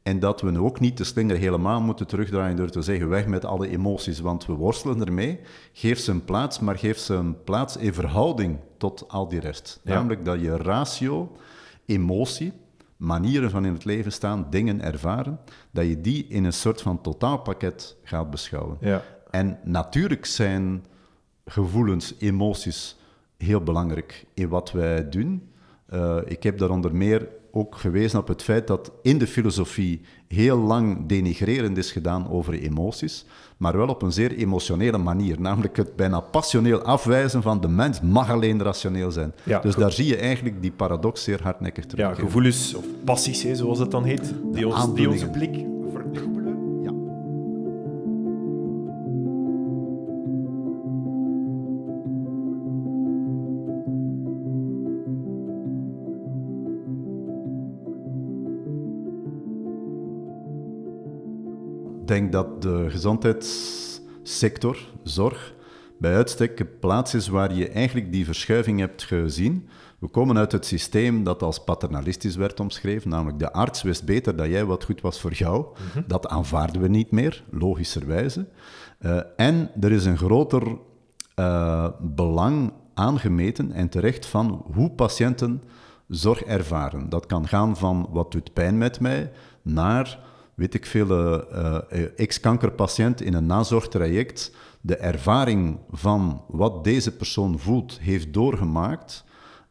En 0.04 0.20
dat 0.20 0.42
we 0.42 0.52
nu 0.52 0.60
ook 0.60 0.80
niet 0.80 0.98
de 0.98 1.04
slinger 1.04 1.38
helemaal 1.38 1.82
moeten 1.82 2.08
terugdraaien 2.08 2.56
door 2.56 2.70
te 2.70 2.82
zeggen 2.82 3.10
weg 3.10 3.28
met 3.28 3.46
alle 3.46 3.70
emoties, 3.70 4.20
want 4.20 4.46
we 4.46 4.54
worstelen 4.54 5.06
ermee. 5.06 5.40
Geef 5.74 6.00
ze 6.00 6.12
een 6.12 6.26
plaats, 6.26 6.60
maar 6.60 6.78
geef 6.78 6.98
ze 6.98 7.14
een 7.14 7.44
plaats 7.44 7.78
in 7.78 7.94
verhouding 7.94 8.60
tot 8.78 9.06
al 9.08 9.28
die 9.28 9.40
rest. 9.40 9.80
Namelijk 9.84 10.26
dat 10.26 10.42
je 10.42 10.58
ratio, 10.58 11.32
emotie, 11.86 12.54
manieren 12.98 13.50
van 13.50 13.66
in 13.66 13.74
het 13.74 13.86
leven 13.86 14.12
staan, 14.12 14.48
dingen 14.50 14.82
ervaren, 14.82 15.40
dat 15.72 15.88
je 15.88 16.02
die 16.02 16.28
in 16.28 16.44
een 16.44 16.54
soort 16.54 16.82
van 16.82 17.02
totaalpakket 17.02 17.96
gaat 18.04 18.30
beschouwen. 18.30 18.78
Ja. 18.82 19.02
En 19.30 19.60
natuurlijk 19.64 20.26
zijn 20.26 20.86
gevoelens, 21.46 22.14
emoties 22.20 22.98
heel 23.38 23.62
belangrijk 23.62 24.26
in 24.34 24.50
wat 24.50 24.72
wij 24.72 25.10
doen. 25.10 25.53
Uh, 25.94 26.18
ik 26.26 26.44
heb 26.44 26.58
daaronder 26.58 26.96
meer 26.96 27.28
ook 27.52 27.76
gewezen 27.76 28.20
op 28.20 28.28
het 28.28 28.42
feit 28.42 28.68
dat 28.68 28.92
in 29.02 29.18
de 29.18 29.28
filosofie 29.28 30.02
heel 30.28 30.58
lang 30.58 31.08
denigrerend 31.08 31.78
is 31.78 31.92
gedaan 31.92 32.30
over 32.30 32.54
emoties, 32.54 33.26
maar 33.58 33.78
wel 33.78 33.88
op 33.88 34.02
een 34.02 34.12
zeer 34.12 34.32
emotionele 34.32 34.98
manier. 34.98 35.42
Namelijk 35.42 35.78
het 35.78 35.96
bijna 35.96 36.20
passioneel 36.20 36.82
afwijzen 36.82 37.42
van 37.42 37.62
de 37.62 37.68
mens 37.68 38.02
mag 38.02 38.32
alleen 38.32 38.64
rationeel 38.64 39.12
zijn. 39.12 39.34
Ja, 39.44 39.60
dus 39.60 39.76
daar 39.76 39.92
zie 39.92 40.06
je 40.06 40.16
eigenlijk 40.16 40.62
die 40.62 40.72
paradox 40.72 41.24
zeer 41.24 41.44
hardnekkig 41.44 41.86
terug. 41.86 42.08
Ja, 42.08 42.14
gevoelens 42.14 42.74
of 42.74 42.86
passies, 43.04 43.44
hè, 43.44 43.56
zoals 43.56 43.78
dat 43.78 43.92
dan 43.92 44.04
heet, 44.04 44.34
die, 44.52 44.68
ons, 44.68 44.94
die 44.94 45.10
onze 45.10 45.30
blik 45.30 45.73
denk 62.14 62.32
dat 62.32 62.62
de 62.62 62.86
gezondheidssector, 62.90 64.78
zorg, 65.04 65.54
bij 66.00 66.16
uitstek 66.16 66.60
een 66.60 66.80
plaats 66.80 67.14
is 67.14 67.28
waar 67.28 67.54
je 67.54 67.70
eigenlijk 67.70 68.12
die 68.12 68.26
verschuiving 68.26 68.80
hebt 68.80 69.04
gezien. 69.04 69.68
We 70.00 70.08
komen 70.08 70.38
uit 70.38 70.52
het 70.52 70.66
systeem 70.66 71.24
dat 71.24 71.42
als 71.42 71.64
paternalistisch 71.64 72.36
werd 72.36 72.60
omschreven, 72.60 73.10
namelijk 73.10 73.40
de 73.40 73.52
arts 73.54 73.82
wist 73.82 74.06
beter 74.06 74.36
dat 74.36 74.48
jij 74.48 74.66
wat 74.66 74.84
goed 74.84 75.02
was 75.02 75.20
voor 75.20 75.34
jou. 75.34 75.66
Dat 76.08 76.28
aanvaarden 76.28 76.82
we 76.82 76.88
niet 76.88 77.12
meer, 77.12 77.44
logischerwijze. 77.50 78.48
Eh, 79.00 79.20
en 79.36 79.72
er 79.80 79.92
is 79.92 80.06
een 80.06 80.18
groter 80.18 80.78
eh, 81.36 81.88
belang 82.02 82.74
aangemeten 82.94 83.72
en 83.72 83.90
terecht 83.90 84.26
van 84.26 84.66
hoe 84.74 84.92
patiënten 84.92 85.64
zorg 86.08 86.44
ervaren. 86.44 87.10
Dat 87.10 87.26
kan 87.26 87.48
gaan 87.48 87.78
van 87.78 88.08
wat 88.12 88.32
doet 88.32 88.54
pijn 88.54 88.78
met 88.78 89.00
mij, 89.00 89.32
naar, 89.62 90.20
weet 90.56 90.74
ik 90.74 90.86
veel, 90.86 91.10
eh, 91.10 91.76
eh, 91.90 92.10
ex-kankerpatiënt 92.16 93.22
in 93.22 93.34
een 93.34 93.46
nazorgtraject. 93.46 94.52
De 94.82 94.96
ervaring 94.96 95.80
van 95.92 96.44
wat 96.48 96.84
deze 96.84 97.16
persoon 97.16 97.60
voelt, 97.60 98.00
heeft 98.00 98.34
doorgemaakt, 98.34 99.26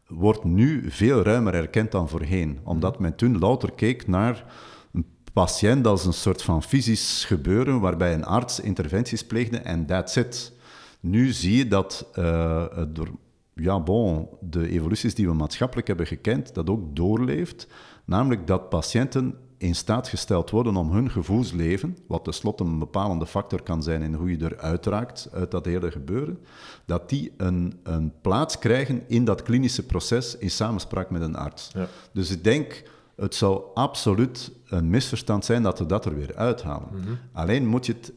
wordt 0.07 0.45
nu 0.45 0.91
veel 0.91 1.23
ruimer 1.23 1.55
erkend 1.55 1.91
dan 1.91 2.09
voorheen. 2.09 2.61
Omdat 2.63 2.99
men 2.99 3.15
toen 3.15 3.39
louter 3.39 3.73
keek 3.73 4.07
naar 4.07 4.45
een 4.93 5.07
patiënt 5.33 5.87
als 5.87 6.07
een 6.07 6.13
soort 6.13 6.43
van 6.43 6.63
fysisch 6.63 7.25
gebeuren 7.25 7.81
waarbij 7.81 8.15
een 8.15 8.25
arts 8.25 8.61
interventies 8.61 9.25
pleegde 9.25 9.59
en 9.59 9.87
that's 9.87 10.17
it. 10.17 10.53
Nu 11.01 11.33
zie 11.33 11.57
je 11.57 11.69
dat 11.69 12.09
eh, 12.13 12.65
door 12.89 13.09
ja, 13.55 13.81
bon, 13.81 14.29
de 14.41 14.69
evoluties 14.69 15.15
die 15.15 15.27
we 15.27 15.35
maatschappelijk 15.35 15.87
hebben 15.87 16.07
gekend, 16.07 16.55
dat 16.55 16.71
ook 16.71 16.97
doorleeft. 16.97 17.67
Namelijk 18.05 18.47
dat 18.47 18.69
patiënten 18.69 19.35
in 19.63 19.75
staat 19.75 20.09
gesteld 20.09 20.51
worden 20.51 20.77
om 20.77 20.91
hun 20.91 21.11
gevoelsleven, 21.11 21.99
wat 22.07 22.25
tenslotte 22.25 22.65
een 22.65 22.79
bepalende 22.79 23.27
factor 23.27 23.63
kan 23.63 23.83
zijn 23.83 24.03
in 24.03 24.15
hoe 24.15 24.31
je 24.31 24.45
eruit 24.45 24.87
raakt 24.87 25.29
uit 25.33 25.51
dat 25.51 25.65
hele 25.65 25.91
gebeuren, 25.91 26.39
dat 26.85 27.09
die 27.09 27.33
een, 27.37 27.81
een 27.83 28.13
plaats 28.21 28.59
krijgen 28.59 29.03
in 29.07 29.25
dat 29.25 29.43
klinische 29.43 29.87
proces 29.87 30.37
in 30.37 30.51
samenspraak 30.51 31.11
met 31.11 31.23
een 31.23 31.37
arts. 31.37 31.71
Ja. 31.75 31.89
Dus 32.13 32.31
ik 32.31 32.45
denk, 32.45 32.83
het 33.17 33.35
zou 33.35 33.63
absoluut 33.75 34.53
een 34.67 34.91
misverstand 34.91 35.45
zijn 35.45 35.63
dat 35.63 35.79
we 35.79 35.87
dat 35.87 36.05
er 36.05 36.15
weer 36.15 36.37
uithalen. 36.37 36.89
Alleen 37.33 37.67
moet 37.67 37.87
je 37.87 37.93
het 37.93 38.13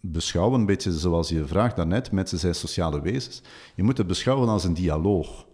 beschouwen, 0.00 0.60
een 0.60 0.66
beetje 0.66 0.92
zoals 0.92 1.28
je 1.28 1.46
vraagt 1.46 1.76
daarnet, 1.76 2.12
mensen 2.12 2.38
zijn 2.38 2.54
sociale 2.54 3.00
wezens. 3.00 3.42
Je 3.74 3.82
moet 3.82 3.98
het 3.98 4.06
beschouwen 4.06 4.48
als 4.48 4.64
een 4.64 4.74
dialoog. 4.74 5.46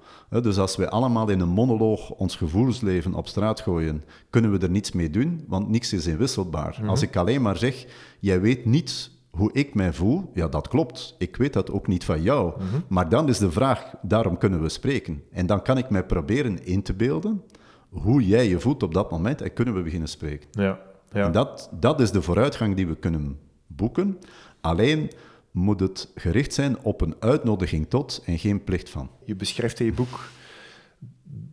Dus 0.42 0.58
als 0.58 0.76
wij 0.76 0.88
allemaal 0.88 1.28
in 1.28 1.40
een 1.40 1.48
monoloog 1.48 2.10
ons 2.10 2.36
gevoelsleven 2.36 3.14
op 3.14 3.26
straat 3.26 3.60
gooien, 3.60 4.04
kunnen 4.30 4.52
we 4.52 4.58
er 4.58 4.70
niets 4.70 4.92
mee 4.92 5.10
doen, 5.10 5.44
want 5.48 5.68
niks 5.68 5.92
is 5.92 6.06
inwisselbaar. 6.06 6.80
Als 6.86 7.02
ik 7.02 7.16
alleen 7.16 7.42
maar 7.42 7.56
zeg, 7.56 7.86
jij 8.20 8.40
weet 8.40 8.64
niet 8.64 9.10
hoe 9.30 9.52
ik 9.52 9.74
mij 9.74 9.92
voel, 9.92 10.30
ja, 10.34 10.48
dat 10.48 10.68
klopt. 10.68 11.14
Ik 11.18 11.36
weet 11.36 11.52
dat 11.52 11.70
ook 11.70 11.86
niet 11.86 12.04
van 12.04 12.22
jou. 12.22 12.54
Maar 12.88 13.08
dan 13.08 13.28
is 13.28 13.38
de 13.38 13.50
vraag, 13.50 13.94
daarom 14.02 14.38
kunnen 14.38 14.62
we 14.62 14.68
spreken. 14.68 15.22
En 15.30 15.46
dan 15.46 15.62
kan 15.62 15.78
ik 15.78 15.90
mij 15.90 16.04
proberen 16.04 16.64
in 16.64 16.82
te 16.82 16.94
beelden 16.94 17.42
hoe 17.88 18.26
jij 18.26 18.48
je 18.48 18.60
voelt 18.60 18.82
op 18.82 18.94
dat 18.94 19.10
moment 19.10 19.42
en 19.42 19.52
kunnen 19.52 19.74
we 19.74 19.82
beginnen 19.82 20.08
spreken. 20.08 20.48
Ja, 20.50 20.80
ja. 21.12 21.24
En 21.24 21.32
dat, 21.32 21.70
dat 21.80 22.00
is 22.00 22.10
de 22.10 22.22
vooruitgang 22.22 22.76
die 22.76 22.86
we 22.86 22.96
kunnen 22.96 23.38
boeken. 23.66 24.18
Alleen 24.60 25.10
moet 25.54 25.80
het 25.80 26.08
gericht 26.14 26.54
zijn 26.54 26.78
op 26.82 27.00
een 27.00 27.14
uitnodiging 27.18 27.88
tot 27.88 28.22
en 28.26 28.38
geen 28.38 28.64
plicht 28.64 28.90
van. 28.90 29.10
Je 29.24 29.34
beschrijft 29.34 29.80
in 29.80 29.86
je 29.86 29.92
boek 29.92 30.28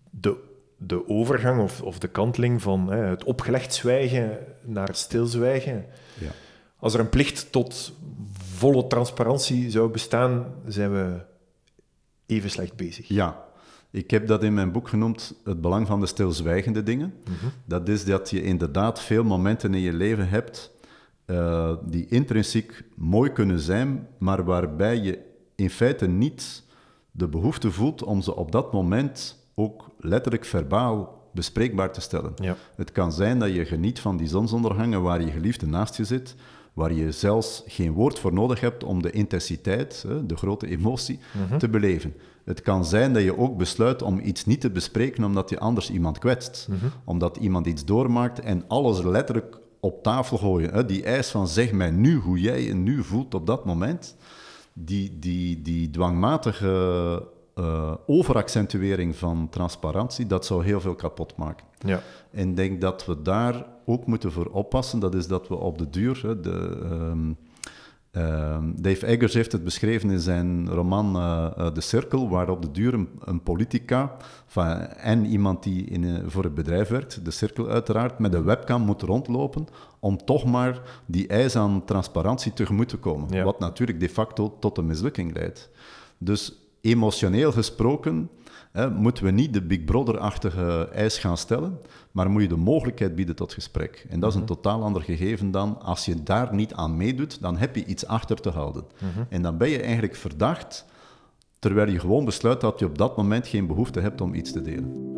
de, 0.10 0.38
de 0.78 1.10
overgang 1.10 1.62
of, 1.62 1.82
of 1.82 2.00
de 2.00 2.08
kanteling 2.08 2.62
van 2.62 2.92
hè, 2.92 2.98
het 2.98 3.24
opgelegd 3.24 3.74
zwijgen 3.74 4.38
naar 4.64 4.96
stilzwijgen. 4.96 5.86
Ja. 6.20 6.32
Als 6.78 6.94
er 6.94 7.00
een 7.00 7.10
plicht 7.10 7.52
tot 7.52 7.94
volle 8.34 8.88
transparantie 8.88 9.70
zou 9.70 9.92
bestaan, 9.92 10.54
zijn 10.68 10.92
we 10.92 11.24
even 12.26 12.50
slecht 12.50 12.76
bezig. 12.76 13.08
Ja, 13.08 13.46
ik 13.92 14.12
heb 14.12 14.28
dat 14.28 14.44
in 14.44 14.54
mijn 14.54 14.72
boek 14.72 14.88
genoemd 14.88 15.34
het 15.44 15.62
belang 15.62 15.88
van 15.88 16.00
de 16.00 16.06
stilzwijgende 16.06 16.84
dingen. 16.84 17.14
Mhm. 17.24 17.46
Dat 17.66 17.90
is 17.90 18.06
dat 18.06 18.30
je 18.30 18.44
inderdaad 18.44 19.02
veel 19.02 19.24
momenten 19.24 19.74
in 19.74 19.82
je 19.82 19.94
leven 19.94 20.30
hebt 20.30 20.71
eh, 21.32 21.72
die 21.86 22.06
intrinsiek 22.06 22.84
mooi 22.96 23.32
kunnen 23.32 23.60
zijn, 23.60 24.08
maar 24.18 24.44
waarbij 24.44 24.98
je 24.98 25.20
in 25.56 25.70
feite 25.70 26.08
niet 26.08 26.64
de 27.12 27.28
behoefte 27.28 27.72
voelt 27.72 28.04
om 28.04 28.22
ze 28.22 28.36
op 28.36 28.52
dat 28.52 28.74
moment 28.74 29.46
ook 29.56 29.86
letterlijk 30.00 30.46
verbaal 30.46 31.30
bespreekbaar 31.34 31.94
te 31.94 32.02
stellen. 32.02 32.34
Ja. 32.36 32.56
Het 32.76 32.92
kan 32.92 33.12
zijn 33.12 33.40
dat 33.40 33.54
je 33.54 33.66
geniet 33.66 34.00
van 34.00 34.18
die 34.18 34.28
zonsondergangen 34.28 35.02
waar 35.02 35.22
je 35.22 35.32
geliefde 35.32 35.68
naast 35.68 35.98
je 35.98 36.04
zit, 36.04 36.36
waar 36.74 36.94
je 36.94 37.12
zelfs 37.12 37.64
geen 37.66 37.92
woord 37.92 38.20
voor 38.20 38.34
nodig 38.34 38.60
hebt 38.60 38.84
om 38.84 39.02
de 39.02 39.12
intensiteit, 39.12 40.06
de 40.26 40.38
grote 40.38 40.68
emotie, 40.68 41.20
te 41.58 41.70
beleven. 41.70 42.14
Het 42.44 42.62
kan 42.62 42.86
zijn 42.86 43.14
dat 43.14 43.24
je 43.24 43.38
ook 43.38 43.58
besluit 43.58 44.02
om 44.02 44.20
iets 44.20 44.46
niet 44.46 44.62
te 44.62 44.70
bespreken 44.70 45.24
omdat 45.24 45.50
je 45.50 45.60
anders 45.60 45.92
iemand 45.92 46.20
kwetst. 46.20 46.68
Omdat 47.04 47.38
iemand 47.38 47.66
iets 47.66 47.86
doormaakt 47.86 48.40
en 48.40 48.64
alles 48.68 49.02
letterlijk 49.02 49.61
op 49.82 50.04
tafel 50.04 50.38
gooien. 50.38 50.74
Hè. 50.74 50.86
Die 50.86 51.04
eis 51.04 51.30
van 51.30 51.48
zeg 51.48 51.72
mij 51.72 51.92
nu 51.92 52.16
hoe 52.16 52.40
jij 52.40 52.64
je 52.64 52.74
nu 52.74 53.04
voelt 53.04 53.34
op 53.34 53.46
dat 53.46 53.66
moment. 53.66 54.16
Die, 54.74 55.20
die, 55.20 55.62
die 55.62 55.90
dwangmatige 55.90 57.28
eh, 57.56 57.94
overaccentuering 58.06 59.16
van 59.16 59.48
transparantie, 59.50 60.28
dat 60.28 60.46
zou 60.46 60.64
heel 60.64 60.82
veel 60.82 60.96
kapot 60.96 61.36
maken. 61.36 61.66
Ja. 61.80 62.02
En 62.32 62.50
ik 62.50 62.56
denk 62.56 62.82
dat 62.82 63.06
we 63.06 63.22
daar 63.22 63.66
ook 63.86 64.06
moeten 64.06 64.32
voor 64.32 64.46
oppassen. 64.46 65.00
Dat 65.00 65.16
is 65.16 65.28
dat 65.28 65.48
we 65.48 65.56
op 65.56 65.78
de 65.78 65.90
duur. 65.90 66.20
Hè, 66.22 66.40
de, 66.40 66.80
ehm, 66.84 67.32
Dave 68.76 69.06
Eggers 69.06 69.34
heeft 69.34 69.52
het 69.52 69.64
beschreven 69.64 70.10
in 70.10 70.20
zijn 70.20 70.70
roman 70.70 71.16
eh, 71.16 71.52
eh, 71.58 71.74
De 71.74 71.82
Cirkel, 71.82 72.30
waar 72.30 72.50
op 72.50 72.62
de 72.62 72.72
duur 72.72 72.94
een, 72.94 73.10
een 73.20 73.44
politica 73.44 74.16
van, 74.46 74.66
en 74.88 75.26
iemand 75.26 75.64
die 75.64 75.86
in, 75.86 76.04
eh, 76.04 76.24
voor 76.26 76.44
het 76.44 76.56
bedrijf 76.56 76.90
werkt, 76.90 77.26
de 77.26 77.32
cirkel 77.32 77.70
uiteraard, 77.70 78.20
met 78.20 78.34
een 78.34 78.44
webcam 78.44 78.82
moet 78.82 79.02
rondlopen 79.02 79.68
om 80.00 80.26
toch 80.26 80.46
maar 80.46 80.82
die 81.06 81.28
eis 81.28 81.56
aan 81.56 81.86
transparantie 81.86 82.54
tegemoet 82.54 82.90
te 82.90 82.98
komen. 82.98 83.34
Ja. 83.34 83.44
Wat 83.44 83.60
natuurlijk 83.60 84.00
de 84.00 84.10
facto 84.10 84.58
tot 84.60 84.78
een 84.78 84.86
mislukking 84.86 85.34
leidt. 85.34 85.70
Dus 86.18 86.54
emotioneel 86.82 87.52
gesproken 87.52 88.30
hè, 88.72 88.90
moeten 88.90 89.24
we 89.24 89.32
niet 89.32 89.54
de 89.54 89.62
Big 89.62 89.84
Brother-achtige 89.84 90.90
eis 90.94 91.18
gaan 91.18 91.38
stellen, 91.38 91.80
maar 92.12 92.30
moet 92.30 92.42
je 92.42 92.48
de 92.48 92.56
mogelijkheid 92.56 93.16
bieden 93.16 93.36
tot 93.36 93.54
gesprek. 93.54 94.06
En 94.10 94.20
dat 94.20 94.34
is 94.34 94.40
een 94.40 94.46
totaal 94.46 94.84
ander 94.84 95.02
gegeven 95.02 95.52
dan 95.52 95.82
als 95.82 96.06
je 96.06 96.24
daar 96.24 96.56
niet 96.56 96.74
aan 96.74 96.98
meedoet, 96.98 97.42
dan 97.42 97.58
heb 97.58 97.76
je 97.76 97.86
iets 97.86 98.06
achter 98.06 98.42
te 98.42 98.50
houden. 98.50 98.84
En 99.30 99.42
dan 99.42 99.58
ben 99.58 99.70
je 99.70 99.82
eigenlijk 99.82 100.16
verdacht, 100.16 100.86
terwijl 101.60 101.92
je 101.92 102.00
gewoon 102.00 102.26
besluit 102.26 102.62
dat 102.62 102.80
je 102.80 102.86
op 102.86 102.98
dat 102.98 103.18
moment 103.18 103.48
geen 103.48 103.68
behoefte 103.68 104.00
hebt 104.00 104.22
om 104.22 104.34
iets 104.34 104.52
te 104.52 104.62
delen. 104.62 105.10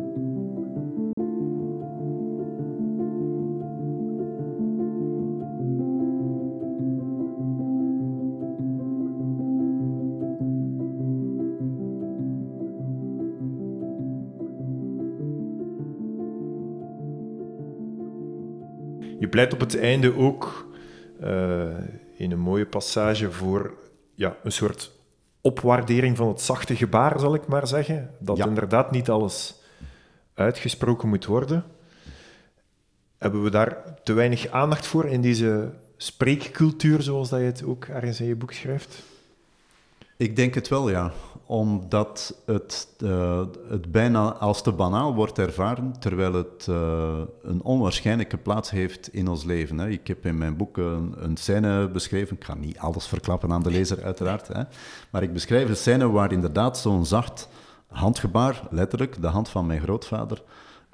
Pleit 19.34 19.52
op 19.52 19.60
het 19.60 19.78
einde 19.78 20.16
ook 20.16 20.66
eh, 21.20 21.66
in 22.16 22.30
een 22.30 22.38
mooie 22.38 22.66
passage 22.66 23.30
voor 23.30 23.74
ja, 24.14 24.36
een 24.42 24.52
soort 24.52 24.92
opwaardering 25.40 26.16
van 26.16 26.28
het 26.28 26.40
zachte 26.40 26.76
gebaar, 26.76 27.20
zal 27.20 27.34
ik 27.34 27.46
maar 27.46 27.66
zeggen. 27.66 28.10
Dat 28.20 28.36
Ja. 28.36 28.46
inderdaad 28.46 28.90
niet 28.90 29.10
alles 29.10 29.54
uitgesproken 30.34 31.08
moet 31.08 31.24
worden. 31.24 31.64
Hebben 33.18 33.42
we 33.42 33.50
daar 33.50 33.76
te 34.02 34.12
weinig 34.12 34.48
aandacht 34.48 34.86
voor 34.86 35.06
in 35.06 35.20
deze 35.20 35.72
spreekcultuur, 35.96 37.02
zoals 37.02 37.28
dat 37.28 37.40
je 37.40 37.46
het 37.46 37.64
ook 37.64 37.84
ergens 37.84 38.20
in 38.20 38.26
je 38.26 38.36
boek 38.36 38.52
schrijft? 38.52 39.02
Ik 40.16 40.36
denk 40.36 40.54
het 40.54 40.68
wel, 40.68 40.90
ja. 40.90 41.12
Omdat 41.46 42.42
het, 42.46 42.88
uh, 42.98 43.42
het 43.68 43.92
bijna 43.92 44.32
als 44.32 44.62
te 44.62 44.72
banaal 44.72 45.14
wordt 45.14 45.38
ervaren, 45.38 45.94
terwijl 45.98 46.32
het 46.32 46.66
uh, 46.70 47.20
een 47.42 47.62
onwaarschijnlijke 47.62 48.36
plaats 48.36 48.70
heeft 48.70 49.08
in 49.08 49.28
ons 49.28 49.44
leven. 49.44 49.78
Hè. 49.78 49.88
Ik 49.88 50.06
heb 50.06 50.26
in 50.26 50.38
mijn 50.38 50.56
boek 50.56 50.76
een, 50.76 51.14
een, 51.16 51.36
scène 51.36 51.88
beschreven. 51.88 52.36
Ik 52.36 52.44
ga 52.44 52.54
niet 52.54 52.78
alles 52.78 53.06
verklappen 53.06 53.52
aan 53.52 53.62
de 53.62 53.70
lezer, 53.70 54.04
uiteraard. 54.04 54.48
Hè. 54.48 54.62
Maar 55.10 55.22
ik 55.22 55.32
beschrijf 55.32 55.68
een 55.68 55.76
scène 55.76 56.10
waar 56.10 56.32
inderdaad 56.32 56.78
zo'n 56.78 57.06
zacht 57.06 57.48
handgebaar, 57.86 58.62
letterlijk, 58.70 59.22
de 59.22 59.26
hand 59.26 59.48
van 59.48 59.66
mijn 59.66 59.80
grootvader, 59.80 60.42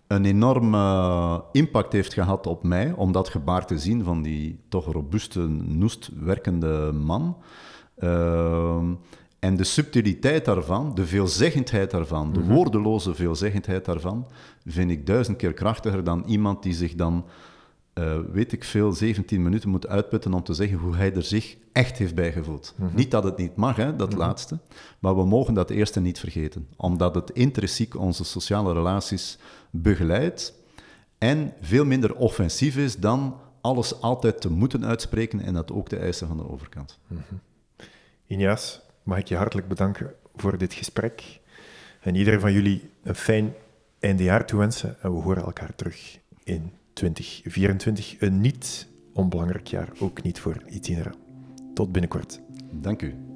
een 0.06 0.24
enorme 0.24 1.44
impact 1.52 1.92
heeft 1.92 2.12
gehad 2.12 2.46
op 2.46 2.62
mij, 2.62 2.92
om 2.92 3.12
dat 3.12 3.28
gebaar 3.28 3.66
te 3.66 3.78
zien 3.78 4.04
van 4.04 4.22
die 4.22 4.58
toch 4.68 4.92
robuuste, 4.92 5.40
noest 5.48 6.10
werkende 6.20 6.92
man. 6.92 7.36
Uh, 8.00 8.82
en 9.40 9.56
de 9.56 9.64
subtiliteit 9.64 10.44
daarvan, 10.44 10.94
de 10.94 11.06
veelzeggendheid 11.06 11.90
daarvan, 11.90 12.32
de 12.32 12.40
mhm. 12.40 12.52
woordeloze 12.52 13.14
veelzeggendheid 13.14 13.84
daarvan, 13.84 14.26
vind 14.66 14.90
ik 14.90 15.06
duizend 15.06 15.36
keer 15.36 15.52
krachtiger 15.52 16.04
dan 16.04 16.24
iemand 16.26 16.62
die 16.62 16.74
zich 16.74 16.94
dan, 16.94 17.24
uh, 17.94 18.18
weet 18.32 18.52
ik 18.52 18.64
veel, 18.64 18.92
17 18.92 19.42
minuten 19.42 19.70
moet 19.70 19.88
uitputten 19.88 20.34
om 20.34 20.42
te 20.42 20.54
zeggen 20.54 20.78
hoe 20.78 20.96
hij 20.96 21.14
er 21.14 21.22
zich 21.22 21.56
echt 21.72 21.98
heeft 21.98 22.14
bijgevoeld. 22.14 22.74
Mm 22.76 22.90
Niet 22.94 23.10
dat 23.10 23.24
het 23.24 23.36
niet 23.36 23.56
mag, 23.56 23.76
hè, 23.76 23.96
dat 23.96 24.10
mhm. 24.10 24.18
laatste, 24.18 24.58
maar 24.98 25.16
we 25.16 25.24
mogen 25.24 25.54
dat 25.54 25.70
eerste 25.70 26.00
niet 26.00 26.18
vergeten, 26.18 26.68
omdat 26.76 27.14
het 27.14 27.30
intrinsiek 27.30 27.96
onze 27.96 28.24
sociale 28.24 28.72
relaties 28.72 29.38
begeleidt 29.70 30.54
en 31.18 31.52
veel 31.60 31.84
minder 31.84 32.14
offensief 32.14 32.76
is 32.76 32.96
dan 32.96 33.36
alles 33.60 34.00
altijd 34.00 34.40
te 34.40 34.50
moeten 34.50 34.84
uitspreken 34.86 35.40
en 35.40 35.54
dat 35.54 35.72
ook 35.72 35.88
te 35.88 35.96
eisen 35.96 36.28
van 36.28 36.36
de 36.36 36.50
overkant. 36.50 36.98
Mm 37.06 37.18
Injas, 38.30 38.80
mag 39.02 39.18
ik 39.18 39.28
je 39.28 39.36
hartelijk 39.36 39.68
bedanken 39.68 40.14
voor 40.34 40.58
dit 40.58 40.74
gesprek. 40.74 41.40
En 42.00 42.14
iedereen 42.14 42.40
van 42.40 42.52
jullie 42.52 42.90
een 43.02 43.14
fijn 43.14 43.52
eindejaar 43.98 44.46
toewensen. 44.46 44.96
En 45.02 45.12
we 45.14 45.22
horen 45.22 45.42
elkaar 45.42 45.74
terug 45.74 46.18
in 46.44 46.72
2024. 46.92 48.20
Een 48.20 48.40
niet 48.40 48.88
onbelangrijk 49.12 49.66
jaar, 49.66 49.88
ook 49.98 50.22
niet 50.22 50.40
voor 50.40 50.62
Itinera. 50.68 51.12
Tot 51.74 51.92
binnenkort. 51.92 52.40
Dank 52.72 53.02
u. 53.02 53.29